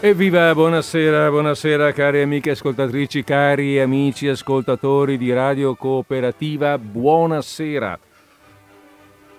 [0.00, 7.98] Evviva, buonasera, buonasera cari amiche ascoltatrici, cari amici ascoltatori di Radio Cooperativa, buonasera.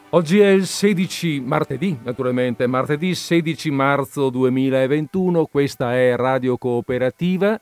[0.09, 7.61] Oggi è il 16 martedì, naturalmente, martedì 16 marzo 2021, questa è Radio Cooperativa,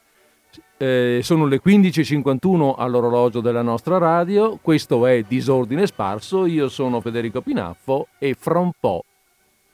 [0.78, 7.42] eh, sono le 15.51 all'orologio della nostra radio, questo è Disordine Sparso, io sono Federico
[7.42, 9.04] Pinaffo e fra un po'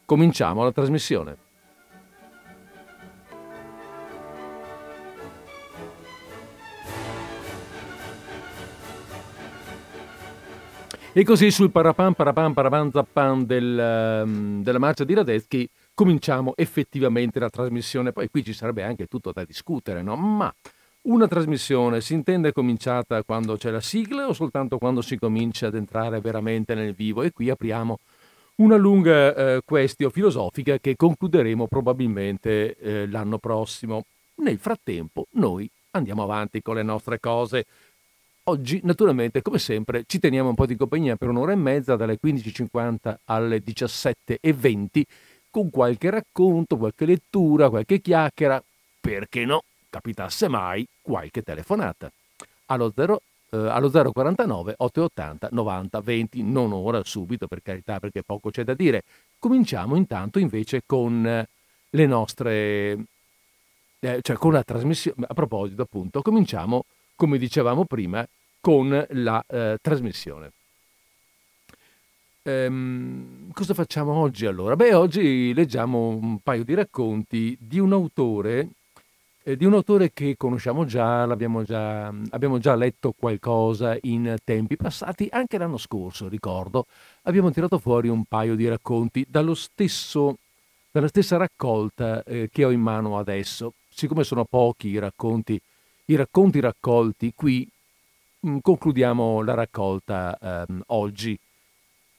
[0.05, 1.49] cominciamo la trasmissione.
[11.13, 17.37] E così sul parapam parapam parapam zappan del, um, della marcia di Radetzky cominciamo effettivamente
[17.37, 18.13] la trasmissione.
[18.13, 20.15] Poi qui ci sarebbe anche tutto da discutere, no?
[20.15, 20.53] Ma
[21.01, 25.75] una trasmissione si intende cominciata quando c'è la sigla o soltanto quando si comincia ad
[25.75, 27.23] entrare veramente nel vivo?
[27.23, 27.99] E qui apriamo
[28.55, 34.05] una lunga eh, questione filosofica che concluderemo probabilmente eh, l'anno prossimo.
[34.35, 37.65] Nel frattempo noi andiamo avanti con le nostre cose.
[38.51, 42.19] Oggi, naturalmente, come sempre, ci teniamo un po' di compagnia per un'ora e mezza, dalle
[42.21, 45.03] 15.50 alle 17.20,
[45.49, 48.61] con qualche racconto, qualche lettura, qualche chiacchiera,
[48.99, 52.11] perché no, capitasse mai qualche telefonata.
[52.65, 58.49] Allo, 0, eh, allo 049 880 90 20, non ora subito per carità perché poco
[58.49, 59.03] c'è da dire.
[59.39, 61.47] Cominciamo intanto invece con
[61.89, 63.05] le nostre,
[64.01, 66.83] eh, cioè con la trasmissione, a proposito appunto, cominciamo
[67.15, 68.27] come dicevamo prima,
[68.61, 70.51] con la eh, trasmissione.
[72.43, 74.75] Ehm, cosa facciamo oggi allora?
[74.75, 78.69] Beh, oggi leggiamo un paio di racconti di un autore,
[79.43, 81.27] eh, di un autore che conosciamo già,
[81.63, 86.85] già, abbiamo già letto qualcosa in tempi passati, anche l'anno scorso, ricordo,
[87.23, 90.37] abbiamo tirato fuori un paio di racconti dallo stesso,
[90.91, 93.73] dalla stessa raccolta eh, che ho in mano adesso.
[93.93, 95.61] Siccome sono pochi i racconti
[96.05, 97.67] i racconti raccolti qui,
[98.61, 101.37] concludiamo la raccolta ehm, oggi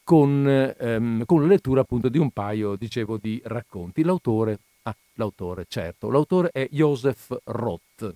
[0.04, 4.02] con, ehm, con, la lettura appunto di un paio, dicevo, di racconti.
[4.02, 8.14] L'autore, ah, l'autore, certo, l'autore è Joseph Roth,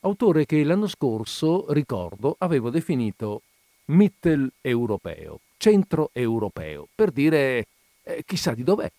[0.00, 3.42] autore che l'anno scorso, ricordo, avevo definito
[3.86, 7.66] mitteleuropeo, centro-europeo, per dire
[8.02, 8.90] eh, chissà di dov'è.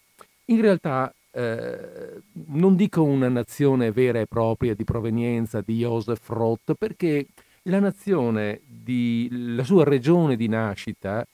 [0.45, 6.73] In realtà eh, non dico una nazione vera e propria di provenienza di Joseph Roth,
[6.77, 7.27] perché
[7.67, 11.25] la nazione, di, la sua regione di nascita,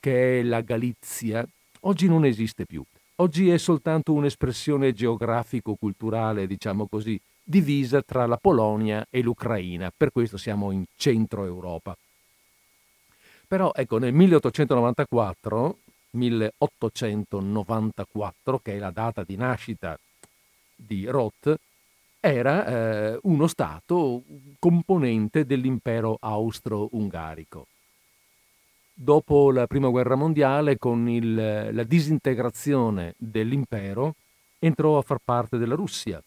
[0.00, 1.46] che è la Galizia,
[1.80, 2.82] oggi non esiste più.
[3.16, 10.36] Oggi è soltanto un'espressione geografico-culturale, diciamo così, divisa tra la Polonia e l'Ucraina, per questo
[10.36, 11.96] siamo in centro Europa.
[13.46, 15.78] Però ecco, nel 1894
[16.12, 19.98] 1894, che è la data di nascita
[20.74, 21.56] di Roth,
[22.24, 22.66] era
[23.14, 24.22] eh, uno Stato
[24.60, 27.66] componente dell'impero austro-ungarico.
[28.94, 34.14] Dopo la Prima Guerra Mondiale, con il, la disintegrazione dell'impero,
[34.60, 36.22] entrò a far parte della Russia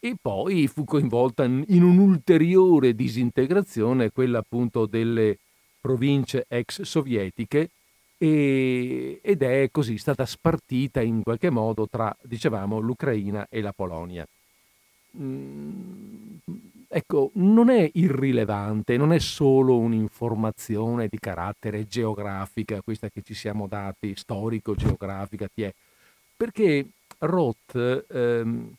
[0.00, 5.38] e poi fu coinvolta in un'ulteriore disintegrazione, quella appunto delle
[5.80, 7.70] province ex sovietiche,
[8.18, 14.26] e, ed è così stata spartita in qualche modo tra, dicevamo, l'Ucraina e la Polonia.
[15.18, 16.36] Mm,
[16.88, 23.66] ecco, non è irrilevante, non è solo un'informazione di carattere geografica, questa che ci siamo
[23.66, 25.48] dati, storico-geografica,
[26.36, 26.86] perché
[27.18, 28.74] Roth, ehm,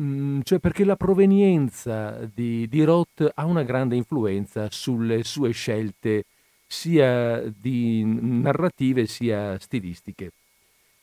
[0.00, 6.24] mm, cioè perché la provenienza di, di Roth ha una grande influenza sulle sue scelte
[6.66, 10.30] sia di narrative sia stilistiche.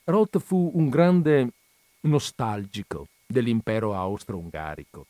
[0.05, 1.49] Roth fu un grande
[2.01, 5.05] nostalgico dell'impero austro-ungarico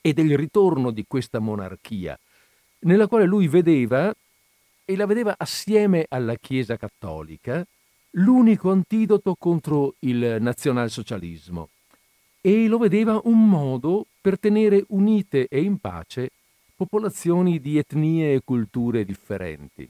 [0.00, 2.18] e del ritorno di questa monarchia,
[2.80, 4.12] nella quale lui vedeva,
[4.84, 7.64] e la vedeva assieme alla Chiesa cattolica,
[8.12, 11.68] l'unico antidoto contro il nazionalsocialismo
[12.40, 16.30] e lo vedeva un modo per tenere unite e in pace
[16.74, 19.88] popolazioni di etnie e culture differenti.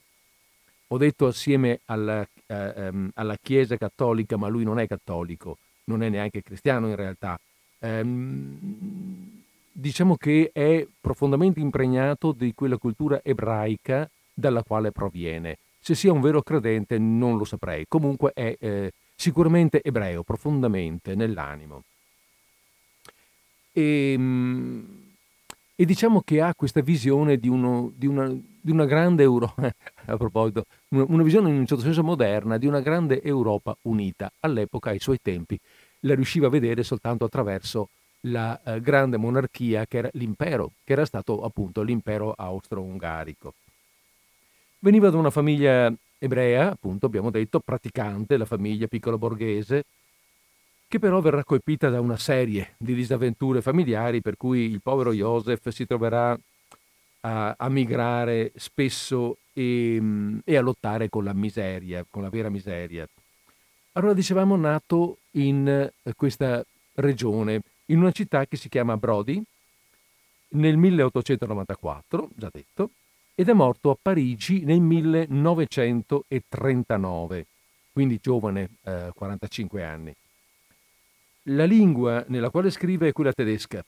[0.88, 6.02] Ho detto assieme alla, eh, ehm, alla Chiesa cattolica, ma lui non è cattolico, non
[6.02, 7.38] è neanche cristiano in realtà.
[7.80, 8.58] Ehm,
[9.72, 15.58] diciamo che è profondamente impregnato di quella cultura ebraica dalla quale proviene.
[15.80, 21.84] Se sia un vero credente non lo saprei, comunque è eh, sicuramente ebreo, profondamente nell'animo.
[23.72, 25.06] E, ehm,
[25.80, 29.54] e diciamo che ha questa visione di, uno, di, una, di una, grande Europa,
[30.06, 34.28] a proposito, una, una, visione in un certo senso moderna di una grande Europa unita
[34.40, 35.56] all'epoca, ai suoi tempi.
[36.00, 37.88] La riusciva a vedere soltanto attraverso
[38.22, 43.54] la eh, grande monarchia che era l'impero, che era stato appunto l'impero austro-ungarico.
[44.80, 49.84] Veniva da una famiglia ebrea, appunto abbiamo detto, praticante, la famiglia piccolo borghese,
[50.88, 55.68] che però verrà colpita da una serie di disavventure familiari per cui il povero Joseph
[55.68, 56.38] si troverà
[57.20, 60.00] a, a migrare spesso e,
[60.44, 63.06] e, a lottare con la miseria, con la vera miseria.
[63.92, 66.64] Allora dicevamo nato in eh, questa
[66.94, 69.42] regione, in una città che si chiama Brody,
[70.50, 72.90] nel 1894, già detto,
[73.34, 77.46] ed è morto a Parigi nel 1939,
[77.92, 80.14] quindi giovane, eh, 45 anni.
[81.44, 83.82] La lingua nella quale scrive è quella tedesca.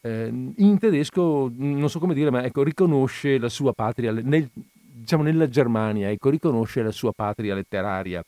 [0.00, 5.22] Eh, in tedesco, non so come dire, ma ecco, riconosce la sua patria, nel, diciamo
[5.22, 8.22] nella Germania, ecco, riconosce la sua patria letteraria.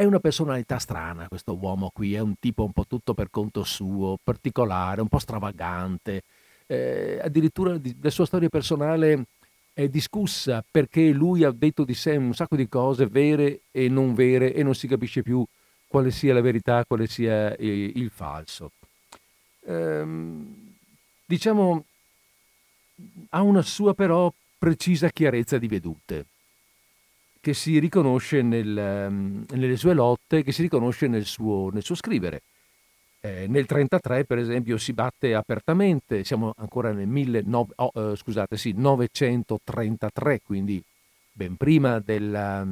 [0.00, 3.64] È una personalità strana questo uomo qui, è un tipo un po' tutto per conto
[3.64, 6.22] suo, particolare, un po' stravagante.
[6.66, 9.26] Eh, addirittura la sua storia personale
[9.74, 14.14] è discussa perché lui ha detto di sé un sacco di cose vere e non
[14.14, 15.44] vere e non si capisce più
[15.86, 18.70] quale sia la verità, quale sia il falso.
[19.66, 20.76] Ehm,
[21.26, 21.84] diciamo,
[23.28, 26.24] ha una sua però precisa chiarezza di vedute,
[27.40, 31.94] che si riconosce nel, ehm, nelle sue lotte, che si riconosce nel suo, nel suo
[31.94, 32.42] scrivere.
[33.20, 38.56] Eh, nel 1933, per esempio, si batte apertamente, siamo ancora nel 19, oh, eh, scusate,
[38.56, 40.82] sì, 933, quindi
[41.32, 42.66] ben prima della,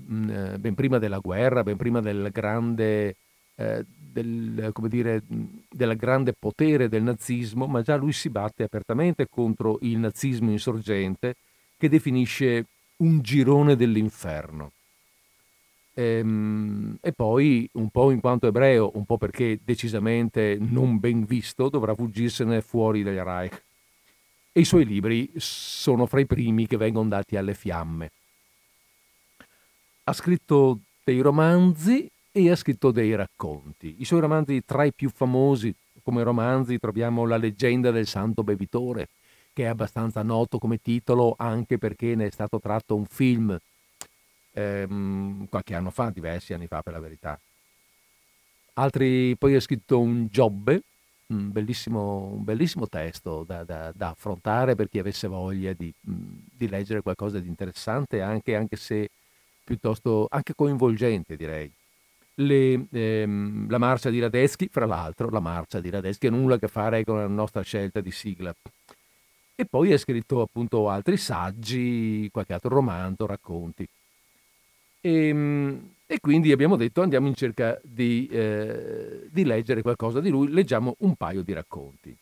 [0.00, 3.16] Mm, eh, ben prima della guerra, ben prima del grande,
[3.56, 9.26] eh, del, dire, mm, del grande potere del nazismo, ma già lui si batte apertamente
[9.28, 11.34] contro il nazismo insorgente
[11.76, 12.64] che definisce
[13.02, 14.72] un girone dell'inferno.
[15.94, 21.68] Ehm, e poi, un po' in quanto ebreo, un po' perché decisamente non ben visto,
[21.68, 23.62] dovrà fuggirsene fuori dal Reich.
[24.52, 28.10] E i suoi libri sono fra i primi che vengono dati alle fiamme
[30.04, 33.96] ha scritto dei romanzi e ha scritto dei racconti.
[33.98, 39.08] I suoi romanzi tra i più famosi come romanzi troviamo La leggenda del santo bevitore,
[39.52, 43.58] che è abbastanza noto come titolo anche perché ne è stato tratto un film
[44.52, 47.38] ehm, qualche anno fa, diversi anni fa per la verità.
[48.74, 50.82] Altri, poi ha scritto un Giobbe,
[51.26, 56.68] un bellissimo, un bellissimo testo da, da, da, affrontare per chi avesse voglia di, di
[56.68, 59.10] leggere qualcosa di interessante, anche, anche se
[59.62, 61.70] piuttosto anche coinvolgente, direi.
[62.34, 66.58] Le, ehm, la marcia di Radeschi, fra l'altro, la marcia di Radeschi ha nulla a
[66.58, 68.54] che fare con la nostra scelta di sigla.
[69.54, 73.86] E poi ha scritto appunto altri saggi, qualche altro romanzo, racconti.
[75.00, 80.28] E, ehm, e quindi abbiamo detto andiamo in cerca di, eh, di, leggere qualcosa di
[80.28, 82.14] lui, leggiamo un paio di racconti.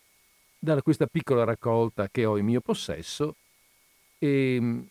[0.58, 3.34] Da questa piccola raccolta che ho in mio possesso,
[4.18, 4.86] e, ehm,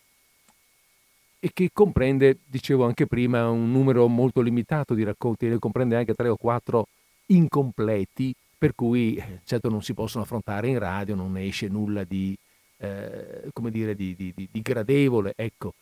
[1.40, 6.12] e che comprende, dicevo anche prima, un numero molto limitato di racconti, ne comprende anche
[6.14, 6.88] tre o quattro
[7.26, 12.04] incompleti, per cui eh, certo non si possono affrontare in radio, non ne esce nulla
[12.04, 12.36] di,
[12.76, 15.32] eh, come dire, di, di, di gradevole.
[15.34, 15.72] Ecco.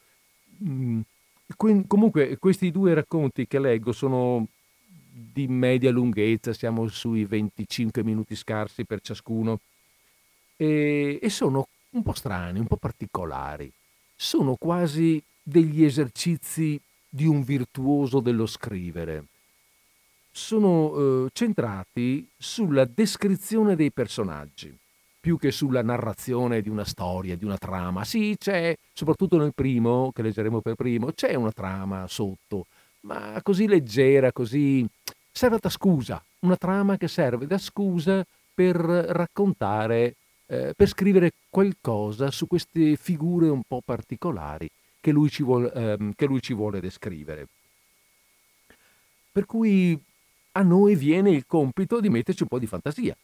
[0.62, 1.00] Mm,
[1.56, 4.46] comunque questi due racconti che leggo sono
[5.10, 9.58] di media lunghezza, siamo sui 25 minuti scarsi per ciascuno,
[10.54, 13.68] e, e sono un po' strani, un po' particolari.
[14.14, 19.24] Sono quasi degli esercizi di un virtuoso dello scrivere.
[20.38, 24.72] Sono eh, centrati sulla descrizione dei personaggi,
[25.18, 28.04] più che sulla narrazione di una storia, di una trama.
[28.04, 32.66] Sì, c'è, soprattutto nel primo, che leggeremo per primo, c'è una trama sotto,
[33.00, 34.86] ma così leggera, così...
[35.32, 40.14] serve da scusa, una trama che serve da scusa per raccontare,
[40.46, 46.12] eh, per scrivere qualcosa su queste figure un po' particolari che lui ci vuole, ehm,
[46.14, 47.48] che lui ci vuole descrivere.
[49.32, 50.00] Per cui
[50.58, 53.16] a noi viene il compito di metterci un po' di fantasia,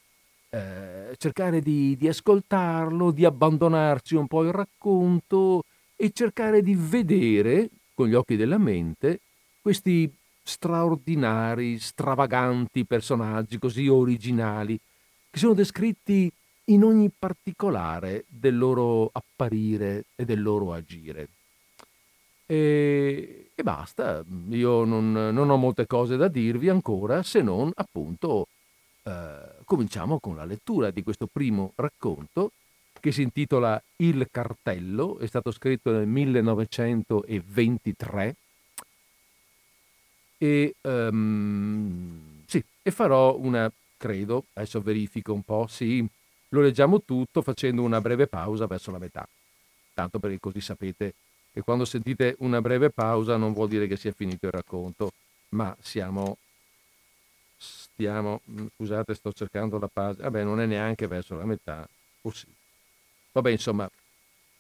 [0.51, 5.65] eh, cercare di, di ascoltarlo, di abbandonarci un po' il racconto
[5.97, 9.19] e cercare di vedere con gli occhi della mente
[9.61, 10.13] questi
[10.45, 14.79] straordinari, stravaganti personaggi così originali
[15.31, 16.31] che sono descritti
[16.67, 21.29] in ogni particolare del loro apparire e del loro agire.
[22.47, 28.49] E, e basta, io non, non, ho molte cose da dirvi ancora se non appunto
[29.05, 32.53] eh, cominciamo con la lettura di questo primo racconto
[33.01, 38.37] che si intitola Il cartello, è stato scritto nel 1923
[40.39, 46.05] e, um, sì, e farò una, credo, adesso verifico un po', sì,
[46.49, 49.27] lo leggiamo tutto facendo una breve pausa verso la metà.
[49.93, 51.15] Tanto perché così sapete
[51.55, 55.13] che quando sentite una breve pausa non vuol dire che sia finito il racconto,
[55.51, 56.37] ma siamo
[57.57, 61.89] stiamo mm, scusate sto cercando la pagina vabbè non è neanche verso la metà
[62.23, 62.47] o sì.
[63.31, 63.89] Vabbè insomma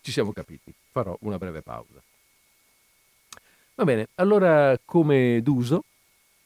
[0.00, 2.00] ci siamo capiti farò una breve pausa.
[3.74, 5.82] Va bene, allora come d'uso,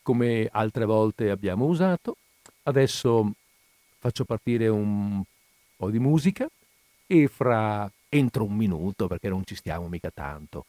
[0.00, 2.16] come altre volte abbiamo usato,
[2.62, 3.30] adesso
[3.98, 5.22] faccio partire un
[5.76, 6.48] po' di musica
[7.06, 10.66] e fra entro un minuto, perché non ci stiamo mica tanto,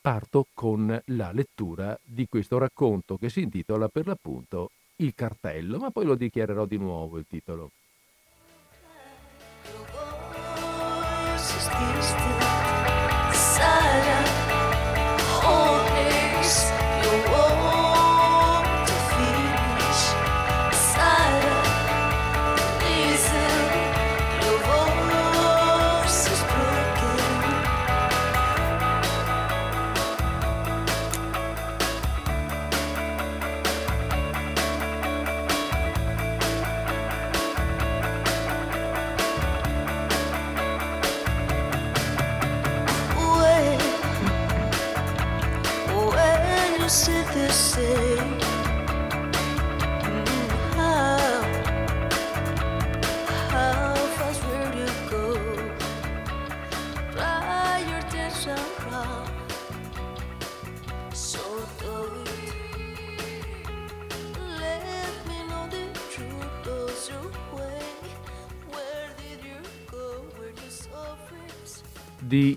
[0.00, 5.90] parto con la lettura di questo racconto che si intitola per l'appunto Il cartello, ma
[5.90, 7.70] poi lo dichiarerò di nuovo il titolo.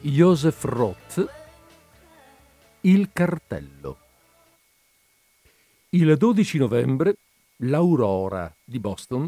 [0.05, 1.27] Joseph Roth
[2.81, 3.97] Il cartello.
[5.89, 7.15] Il 12 novembre
[7.57, 9.27] l'Aurora di Boston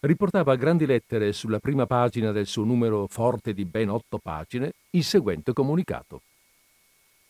[0.00, 4.72] riportava a grandi lettere sulla prima pagina del suo numero forte di ben otto pagine
[4.90, 6.20] il seguente comunicato.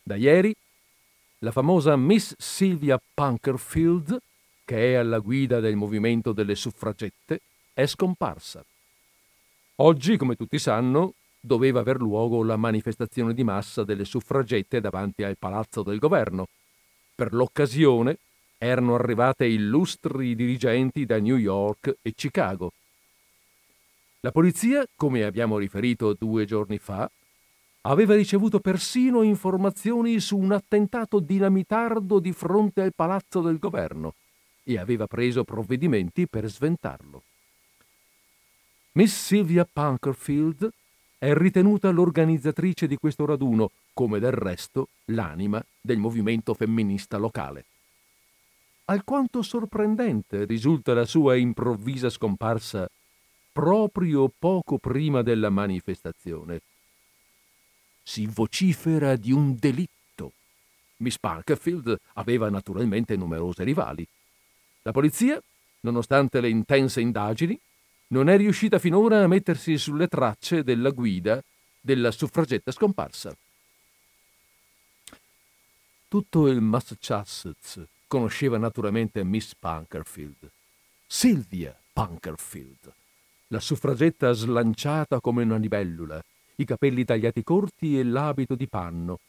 [0.03, 0.53] Da ieri
[1.39, 4.21] la famosa Miss Sylvia Punkerfield,
[4.65, 7.39] che è alla guida del movimento delle suffragette,
[7.73, 8.61] è scomparsa.
[9.75, 15.37] Oggi, come tutti sanno, doveva aver luogo la manifestazione di massa delle suffragette davanti al
[15.37, 16.47] palazzo del governo.
[17.15, 18.19] Per l'occasione
[18.57, 22.71] erano arrivate illustri dirigenti da New York e Chicago.
[24.19, 27.09] La polizia, come abbiamo riferito due giorni fa,
[27.81, 34.13] aveva ricevuto persino informazioni su un attentato dinamitardo di fronte al palazzo del governo
[34.63, 37.23] e aveva preso provvedimenti per sventarlo.
[38.91, 40.69] Miss Sylvia Punkerfield
[41.21, 47.65] è ritenuta l'organizzatrice di questo raduno, come del resto l'anima del movimento femminista locale.
[48.85, 52.89] Alquanto sorprendente risulta la sua improvvisa scomparsa
[53.51, 56.61] proprio poco prima della manifestazione.
[58.01, 60.31] Si vocifera di un delitto.
[60.97, 64.07] Miss Parkerfield aveva naturalmente numerose rivali.
[64.81, 65.39] La polizia,
[65.81, 67.59] nonostante le intense indagini,
[68.11, 71.41] non è riuscita finora a mettersi sulle tracce della guida
[71.79, 73.35] della suffragetta scomparsa.
[76.07, 80.49] Tutto il Massachusetts conosceva naturalmente Miss Punkerfield,
[81.07, 82.93] Sylvia Punkerfield,
[83.47, 86.21] la suffragetta slanciata come una libellula,
[86.55, 89.19] i capelli tagliati corti e l'abito di panno,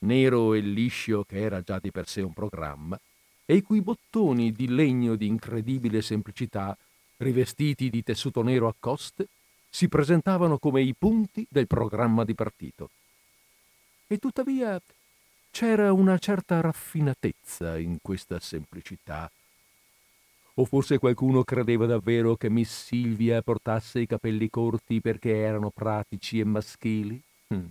[0.00, 2.98] nero e liscio che era già di per sé un programma,
[3.44, 6.76] e i cui bottoni di legno di incredibile semplicità
[7.18, 9.28] rivestiti di tessuto nero a coste,
[9.68, 12.90] si presentavano come i punti del programma di partito.
[14.06, 14.80] E tuttavia
[15.50, 19.30] c'era una certa raffinatezza in questa semplicità.
[20.54, 26.40] O forse qualcuno credeva davvero che Miss Silvia portasse i capelli corti perché erano pratici
[26.40, 27.20] e maschili?
[27.48, 27.66] Hm.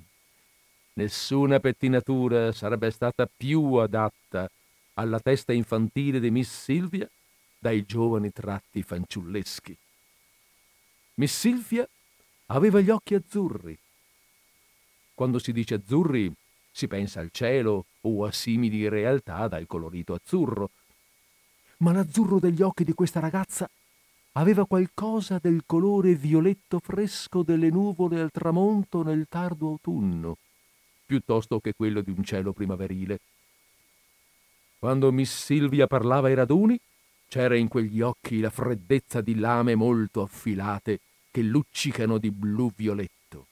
[0.94, 4.50] Nessuna pettinatura sarebbe stata più adatta
[4.94, 7.10] alla testa infantile di Miss Silvia
[7.68, 9.78] dai giovani tratti fanciulleschi.
[11.16, 11.86] Miss Silvia
[12.46, 13.78] aveva gli occhi azzurri.
[15.14, 16.32] Quando si dice azzurri
[16.72, 20.70] si pensa al cielo o a simili realtà dal colorito azzurro.
[21.80, 23.70] Ma l'azzurro degli occhi di questa ragazza
[24.34, 30.38] aveva qualcosa del colore violetto fresco delle nuvole al tramonto nel tardo autunno,
[31.06, 33.20] piuttosto che quello di un cielo primaverile.
[34.80, 36.80] Quando Miss Silvia parlava ai raduni,
[37.28, 43.46] c'era in quegli occhi la freddezza di lame molto affilate che luccicano di blu violetto.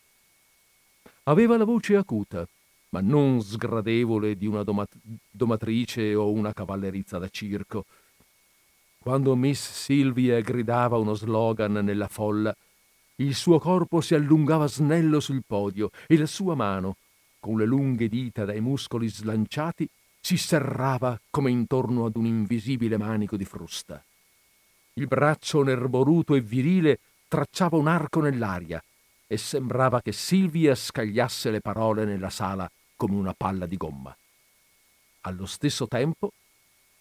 [1.24, 2.48] Aveva la voce acuta,
[2.90, 4.96] ma non sgradevole di una domat-
[5.30, 7.86] domatrice o una cavallerizza da circo.
[9.00, 12.56] Quando Miss Silvia gridava uno slogan nella folla,
[13.18, 16.96] il suo corpo si allungava snello sul podio e la sua mano,
[17.40, 19.88] con le lunghe dita dai muscoli slanciati,
[20.26, 24.04] si serrava come intorno ad un invisibile manico di frusta.
[24.94, 28.84] Il braccio nerboruto e virile tracciava un arco nell'aria
[29.28, 34.18] e sembrava che Silvia scagliasse le parole nella sala come una palla di gomma.
[35.22, 36.32] Allo stesso tempo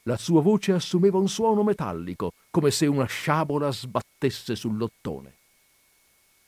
[0.03, 5.33] la sua voce assumeva un suono metallico, come se una sciabola sbattesse sull'ottone.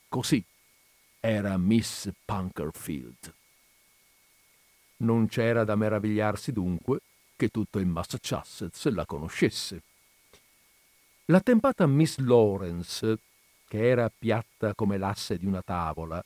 [0.09, 0.45] Così
[1.21, 3.33] era Miss Punkerfield.
[4.99, 7.01] Non c'era da meravigliarsi dunque
[7.37, 9.83] che tutto il Massachusetts la conoscesse.
[11.27, 13.19] L'attempata Miss Lawrence,
[13.69, 16.25] che era piatta come l'asse di una tavola,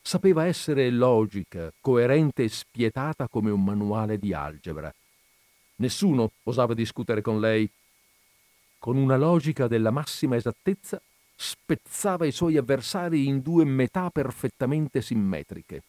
[0.00, 4.92] sapeva essere logica, coerente e spietata come un manuale di algebra.
[5.76, 7.70] Nessuno osava discutere con lei.
[8.78, 11.00] Con una logica della massima esattezza
[11.36, 15.82] spezzava i suoi avversari in due metà perfettamente simmetriche.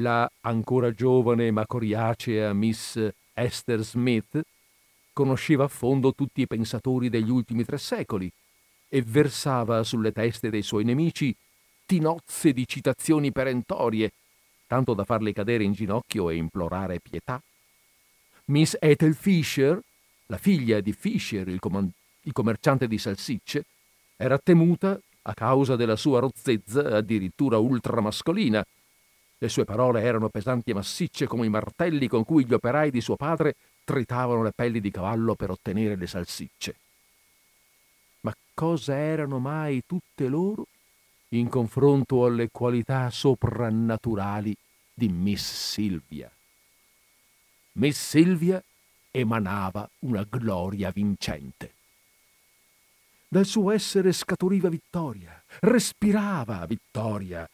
[0.00, 3.00] La ancora giovane ma coriacea Miss
[3.32, 4.42] Esther Smith
[5.12, 8.30] conosceva a fondo tutti i pensatori degli ultimi tre secoli
[8.88, 11.34] e versava sulle teste dei suoi nemici
[11.86, 14.12] tinozze di citazioni perentorie,
[14.66, 17.40] tanto da farli cadere in ginocchio e implorare pietà.
[18.46, 19.80] Miss Ethel Fisher,
[20.26, 23.64] la figlia di Fisher, il, com- il commerciante di salsicce,
[24.16, 28.62] era temuta a causa della sua rozzezza addirittura ultramascolina.
[29.38, 33.00] Le sue parole erano pesanti e massicce come i martelli con cui gli operai di
[33.00, 36.76] suo padre tritavano le pelli di cavallo per ottenere le salsicce.
[38.20, 40.66] Ma cosa erano mai tutte loro
[41.30, 44.56] in confronto alle qualità soprannaturali
[44.94, 46.30] di Miss Silvia.
[47.72, 48.62] Miss Silvia
[49.10, 51.74] emanava una gloria vincente.
[53.28, 57.46] Dal suo essere scaturiva vittoria, respirava vittoria,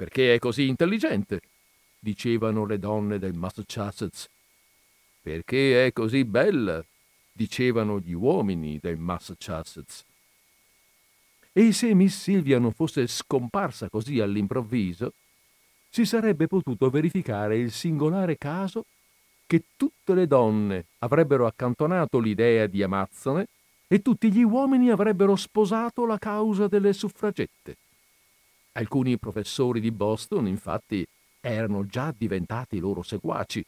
[0.00, 1.42] perché è così intelligente,
[1.98, 4.30] dicevano le donne del Massachusetts.
[5.20, 6.82] Perché è così bella,
[7.30, 10.02] dicevano gli uomini del Massachusetts.
[11.52, 15.12] E se Miss Silvia non fosse scomparsa così all'improvviso,
[15.90, 18.86] si sarebbe potuto verificare il singolare caso
[19.46, 23.48] che tutte le donne avrebbero accantonato l'idea di amazzone
[23.86, 27.76] e tutti gli uomini avrebbero sposato la causa delle suffragette.
[28.80, 31.06] Alcuni professori di Boston, infatti,
[31.38, 33.62] erano già diventati loro seguaci.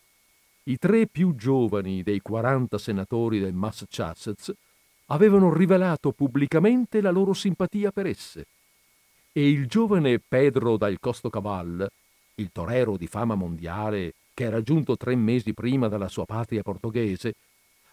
[0.65, 4.51] I tre più giovani dei 40 senatori del Massachusetts
[5.07, 8.47] avevano rivelato pubblicamente la loro simpatia per esse.
[9.33, 11.87] E il giovane Pedro dal Costocaval,
[12.37, 17.35] il torero di fama mondiale che era giunto tre mesi prima dalla sua patria portoghese,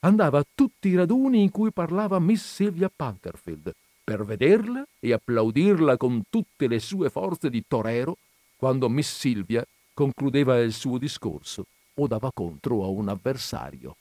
[0.01, 3.73] andava a tutti i raduni in cui parlava Miss Sylvia Punkerfield
[4.09, 8.17] per vederla e applaudirla con tutte le sue forze di torero
[8.57, 13.97] quando Miss Silvia concludeva il suo discorso o dava contro a un avversario.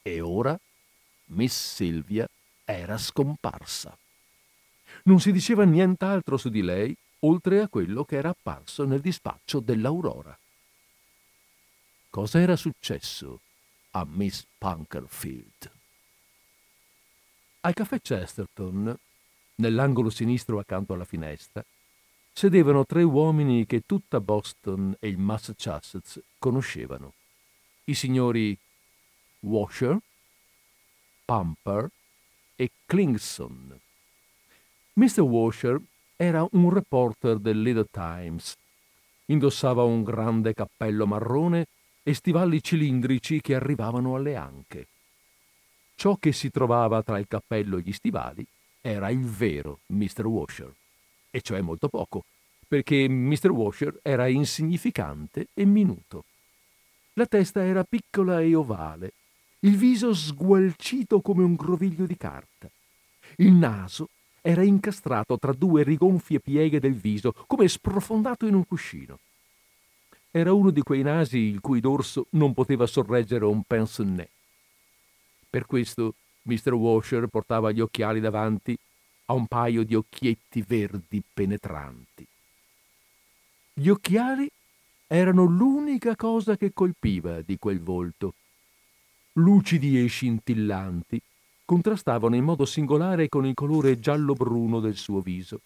[0.00, 0.58] E ora
[1.26, 2.26] Miss Silvia
[2.64, 3.94] era scomparsa.
[5.02, 9.60] Non si diceva nient'altro su di lei oltre a quello che era apparso nel dispaccio
[9.60, 10.38] dell'Aurora.
[12.08, 13.40] Cosa era successo
[13.90, 15.73] a Miss Punkerfield?
[17.66, 18.94] Al caffè Chesterton,
[19.54, 21.64] nell'angolo sinistro accanto alla finestra,
[22.30, 27.14] sedevano tre uomini che tutta Boston e il Massachusetts conoscevano.
[27.84, 28.54] I signori
[29.40, 29.96] Washer,
[31.24, 31.88] Pumper
[32.54, 33.80] e Klingson.
[34.92, 35.20] Mr.
[35.20, 35.80] Washer
[36.16, 38.58] era un reporter del Little Times.
[39.26, 41.66] Indossava un grande cappello marrone
[42.02, 44.88] e stivali cilindrici che arrivavano alle anche.
[45.94, 48.44] Ciò che si trovava tra il cappello e gli stivali
[48.80, 50.26] era il vero Mr.
[50.26, 50.72] Washer,
[51.30, 52.24] e cioè molto poco,
[52.66, 53.50] perché Mr.
[53.50, 56.24] Washer era insignificante e minuto.
[57.14, 59.12] La testa era piccola e ovale,
[59.60, 62.68] il viso sgualcito come un groviglio di carta.
[63.36, 64.08] Il naso
[64.42, 69.18] era incastrato tra due rigonfie pieghe del viso, come sprofondato in un cuscino.
[70.30, 74.28] Era uno di quei nasi il cui dorso non poteva sorreggere un pince-nez.
[75.54, 76.72] Per questo Mr.
[76.72, 78.76] Washer portava gli occhiali davanti
[79.26, 82.26] a un paio di occhietti verdi penetranti.
[83.72, 84.50] Gli occhiali
[85.06, 88.34] erano l'unica cosa che colpiva di quel volto
[89.34, 91.22] lucidi e scintillanti,
[91.64, 95.60] contrastavano in modo singolare con il colore giallo-bruno del suo viso.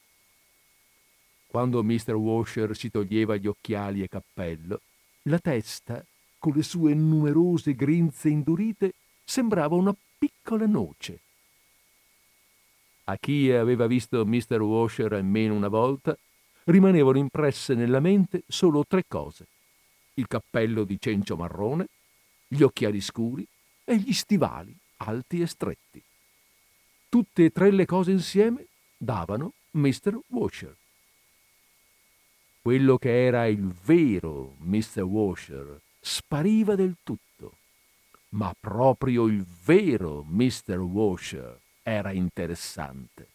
[1.47, 2.13] Quando Mr.
[2.13, 4.83] Washer si toglieva gli occhiali e cappello,
[5.23, 6.05] la testa,
[6.39, 8.93] con le sue numerose grinze indurite,
[9.29, 11.21] sembrava una piccola noce.
[13.05, 14.59] A chi aveva visto Mr.
[14.63, 16.17] Washer almeno una volta,
[16.65, 19.47] rimanevano impresse nella mente solo tre cose.
[20.15, 21.89] Il cappello di cencio marrone,
[22.49, 23.47] gli occhiali scuri
[23.85, 26.03] e gli stivali alti e stretti.
[27.11, 30.19] Tutte e tre le cose insieme davano Mr.
[30.29, 30.75] Washer.
[32.63, 35.03] Quello che era il vero Mr.
[35.03, 37.57] Washer spariva del tutto,
[38.31, 40.79] ma proprio il vero Mr.
[40.79, 43.29] Washer era interessante.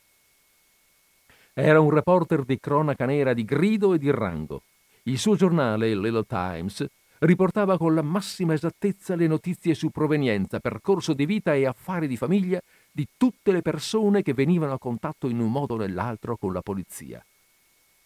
[1.54, 4.64] Era un reporter di cronaca nera di grido e di rango.
[5.04, 6.86] Il suo giornale, il Little Times,
[7.20, 12.18] riportava con la massima esattezza le notizie su provenienza, percorso di vita e affari di
[12.18, 12.60] famiglia
[12.92, 16.62] di tutte le persone che venivano a contatto in un modo o nell'altro con la
[16.62, 17.24] polizia.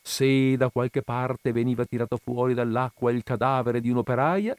[0.02, 4.56] Se da qualche parte veniva tirato fuori dall'acqua il cadavere di un'operaia,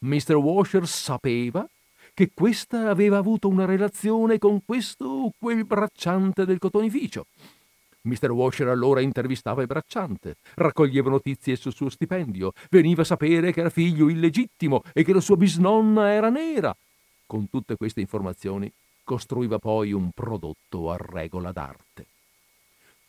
[0.00, 0.36] Mr.
[0.36, 1.68] Washer sapeva
[2.14, 7.26] che questa aveva avuto una relazione con questo o quel bracciante del cotonificio.
[8.02, 8.30] Mr.
[8.30, 13.70] Washer allora intervistava il bracciante, raccoglieva notizie sul suo stipendio, veniva a sapere che era
[13.70, 16.74] figlio illegittimo e che la sua bisnonna era nera.
[17.26, 22.06] Con tutte queste informazioni costruiva poi un prodotto a regola d'arte.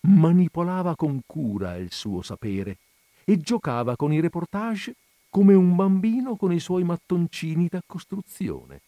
[0.02, 2.78] Manipolava con cura il suo sapere
[3.25, 4.95] e giocava con i reportage
[5.30, 8.82] come un bambino con i suoi mattoncini da costruzione.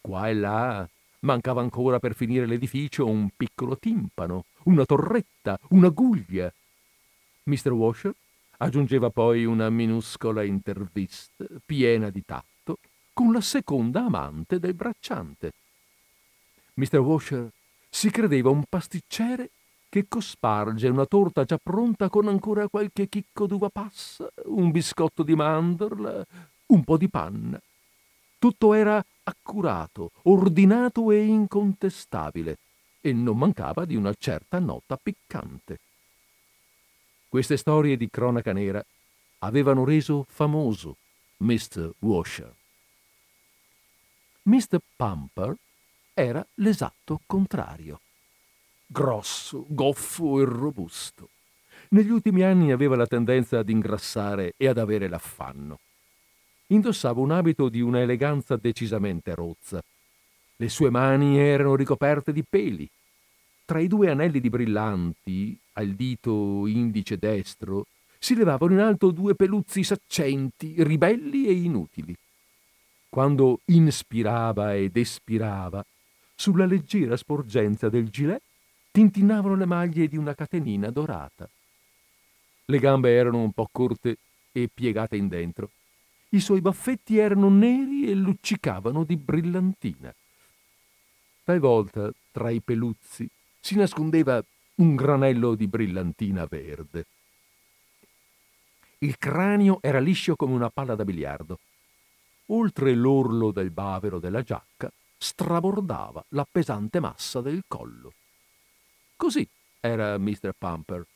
[0.00, 0.88] Qua e là
[1.20, 6.52] mancava ancora per finire l'edificio un piccolo timpano, una torretta, una guglia.
[7.44, 7.70] Mr.
[7.72, 8.14] Washer
[8.58, 12.78] aggiungeva poi una minuscola intervista piena di tatto
[13.12, 15.52] con la seconda amante del bracciante.
[16.74, 16.98] Mr.
[16.98, 17.50] Washer
[17.88, 19.50] si credeva un pasticcere
[19.92, 25.34] che cosparge una torta già pronta con ancora qualche chicco d'uva passa, un biscotto di
[25.34, 26.24] mandorla,
[26.68, 27.60] un po' di panna.
[28.38, 32.56] Tutto era accurato, ordinato e incontestabile,
[33.02, 35.78] e non mancava di una certa nota piccante.
[37.28, 38.82] Queste storie di cronaca nera
[39.40, 40.96] avevano reso famoso
[41.36, 41.92] Mr.
[41.98, 42.54] Washer.
[44.44, 44.78] Mr.
[44.96, 45.54] Pumper
[46.14, 48.00] era l'esatto contrario.
[48.92, 51.30] Grosso, goffo e robusto.
[51.88, 55.78] Negli ultimi anni aveva la tendenza ad ingrassare e ad avere l'affanno
[56.74, 59.82] indossava un abito di una eleganza decisamente rozza.
[60.56, 62.88] Le sue mani erano ricoperte di peli.
[63.64, 67.86] Tra i due anelli di brillanti, al dito indice destro,
[68.18, 72.14] si levavano in alto due peluzzi saccenti, ribelli e inutili.
[73.08, 75.84] Quando inspirava ed espirava,
[76.34, 78.42] sulla leggera sporgenza del gilet
[78.92, 81.48] tintinnavano le maglie di una catenina dorata.
[82.66, 84.18] Le gambe erano un po' corte
[84.52, 85.70] e piegate in dentro
[86.34, 90.14] i suoi baffetti erano neri e luccicavano di brillantina.
[91.44, 93.28] Talvolta, tra i peluzzi,
[93.60, 94.42] si nascondeva
[94.76, 97.04] un granello di brillantina verde.
[98.98, 101.58] Il cranio era liscio come una palla da biliardo.
[102.46, 108.12] Oltre l'orlo del bavero della giacca strabordava la pesante massa del collo.
[109.22, 110.50] Così era Mr.
[110.58, 111.06] Pumper.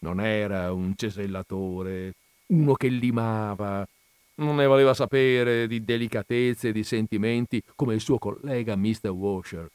[0.00, 2.12] Non era un cesellatore
[2.48, 3.88] uno che limava,
[4.34, 9.08] non ne voleva sapere di delicatezze e di sentimenti come il suo collega Mr.
[9.08, 9.66] Washer.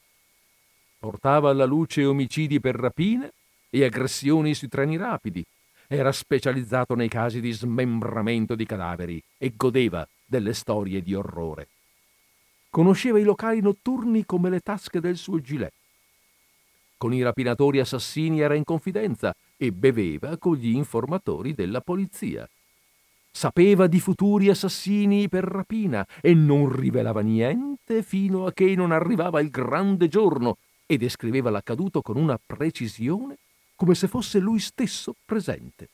[0.99, 3.33] Portava alla luce omicidi per rapine
[3.71, 5.43] e aggressioni sui treni rapidi.
[5.87, 11.69] Era specializzato nei casi di smembramento di cadaveri e godeva delle storie di orrore.
[12.69, 15.73] Conosceva i locali notturni come le tasche del suo gilet.
[16.99, 22.45] Con i rapinatori assassini era in confidenza e beveva con gli informatori della polizia.
[23.31, 29.39] Sapeva di futuri assassini per rapina e non rivelava niente fino a che non arrivava
[29.39, 33.37] il grande giorno e descriveva l'accaduto con una precisione
[33.77, 35.87] come se fosse lui stesso presente.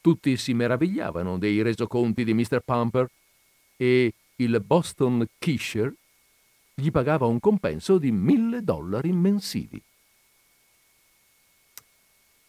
[0.00, 2.60] Tutti si meravigliavano dei resoconti di Mr.
[2.64, 3.06] Pumper
[3.76, 5.92] e il Boston Kisher
[6.72, 9.82] gli pagava un compenso di mille dollari mensili.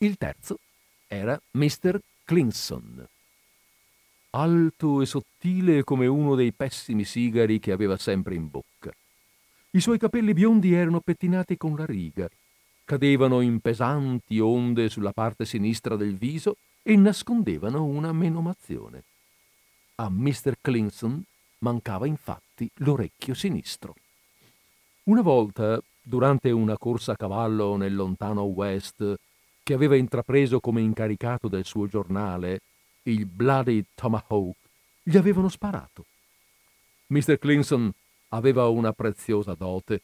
[0.01, 0.59] Il terzo
[1.07, 1.99] era Mr.
[2.23, 3.07] Clinson
[4.31, 8.93] alto e sottile come uno dei pessimi sigari che aveva sempre in bocca.
[9.71, 12.29] I suoi capelli biondi erano pettinati con la riga,
[12.85, 19.03] cadevano in pesanti onde sulla parte sinistra del viso e nascondevano una menomazione.
[19.95, 20.57] A Mr.
[20.61, 21.21] Clinson
[21.59, 23.95] mancava infatti l'orecchio sinistro.
[25.03, 29.17] Una volta, durante una corsa a cavallo nel lontano West,
[29.69, 32.61] che aveva intrapreso come incaricato del suo giornale,
[33.03, 34.57] il Bloody Tomahawk,
[35.03, 36.05] gli avevano sparato.
[37.05, 37.37] Mr.
[37.37, 37.91] Clinton
[38.29, 40.01] aveva una preziosa dote,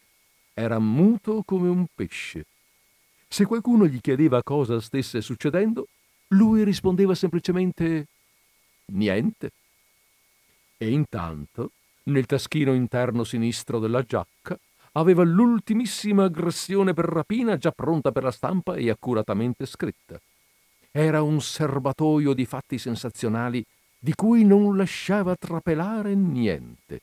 [0.53, 2.45] era muto come un pesce.
[3.27, 5.87] Se qualcuno gli chiedeva cosa stesse succedendo,
[6.27, 8.05] lui rispondeva semplicemente
[8.91, 9.51] niente.
[10.77, 11.71] E intanto,
[12.03, 14.59] nel taschino interno sinistro della giacca,
[14.97, 20.19] aveva l'ultimissima aggressione per rapina già pronta per la stampa e accuratamente scritta.
[20.91, 23.65] Era un serbatoio di fatti sensazionali
[23.99, 27.01] di cui non lasciava trapelare niente.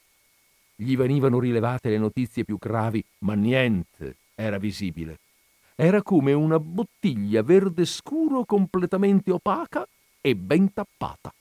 [0.74, 5.18] Gli venivano rilevate le notizie più gravi, ma niente era visibile.
[5.74, 9.86] Era come una bottiglia verde scuro completamente opaca
[10.20, 11.32] e ben tappata.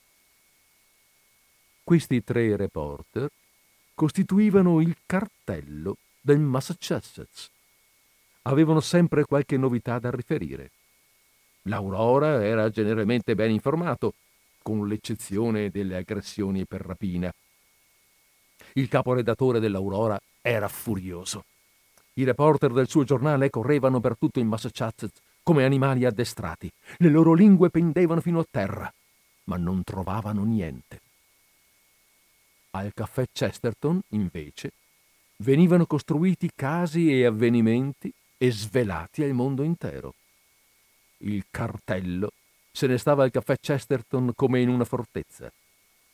[1.83, 3.29] Questi tre reporter
[3.93, 7.49] costituivano il cartello del Massachusetts.
[8.43, 10.71] Avevano sempre qualche novità da riferire.
[11.63, 14.13] L'Aurora era generalmente ben informato,
[14.62, 17.34] con l'eccezione delle aggressioni per rapina.
[18.73, 21.45] Il caporedattore dell'Aurora era furioso.
[22.13, 26.71] I reporter del suo giornale correvano per tutto il Massachusetts come animali addestrati.
[26.97, 28.91] Le loro lingue pendevano fino a terra,
[29.45, 31.01] ma non trovavano niente.
[32.71, 34.71] Al caffè Chesterton, invece,
[35.41, 40.13] venivano costruiti casi e avvenimenti e svelati al mondo intero.
[41.17, 42.32] Il cartello
[42.71, 45.51] se ne stava al caffè Chesterton come in una fortezza.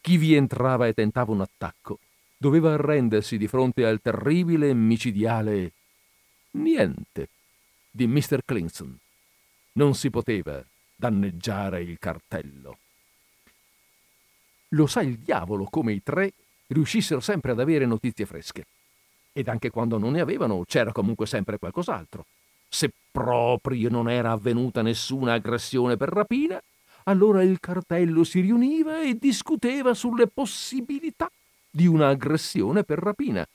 [0.02, 2.00] Chi vi entrava e tentava un attacco
[2.38, 5.72] doveva arrendersi di fronte al terribile e micidiale
[6.52, 7.30] niente
[7.92, 8.42] di Mr.
[8.46, 8.98] Clinton.
[9.74, 10.64] Non si poteva
[10.96, 12.78] danneggiare il cartello.
[14.70, 16.34] Lo sa il diavolo come i tre
[16.68, 18.66] riuscissero sempre ad avere notizie fresche.
[19.38, 22.26] Ed anche quando non ne avevano c'era comunque sempre qualcos'altro.
[22.68, 26.60] Se proprio non era avvenuta nessuna aggressione per rapina,
[27.04, 31.30] allora il cartello si riuniva e discuteva sulle possibilità
[31.70, 33.48] di un'aggressione per rapina.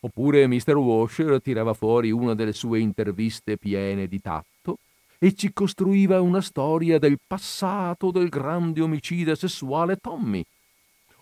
[0.00, 0.74] Oppure Mr.
[0.76, 4.78] Washer tirava fuori una delle sue interviste piene di tatto
[5.18, 10.42] e ci costruiva una storia del passato del grande omicida sessuale Tommy.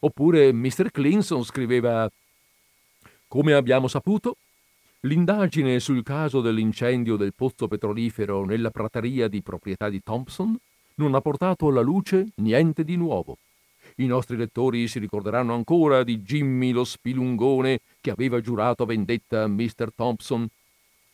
[0.04, 0.92] Oppure Mr.
[0.92, 2.08] Clinton scriveva
[3.32, 4.36] Come abbiamo saputo,
[5.04, 10.54] L'indagine sul caso dell'incendio del pozzo petrolifero nella prateria di proprietà di Thompson
[10.96, 13.38] non ha portato alla luce niente di nuovo.
[13.96, 19.48] I nostri lettori si ricorderanno ancora di Jimmy lo spilungone che aveva giurato vendetta a
[19.48, 19.92] Mr.
[19.94, 20.46] Thompson.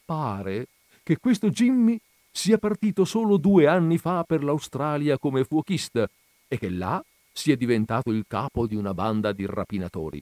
[0.04, 0.66] Pare
[1.04, 1.98] che questo Jimmy
[2.32, 6.06] sia partito solo due anni fa per l'Australia come fuochista
[6.48, 7.02] e che là
[7.32, 10.20] sia diventato il capo di una banda di rapinatori.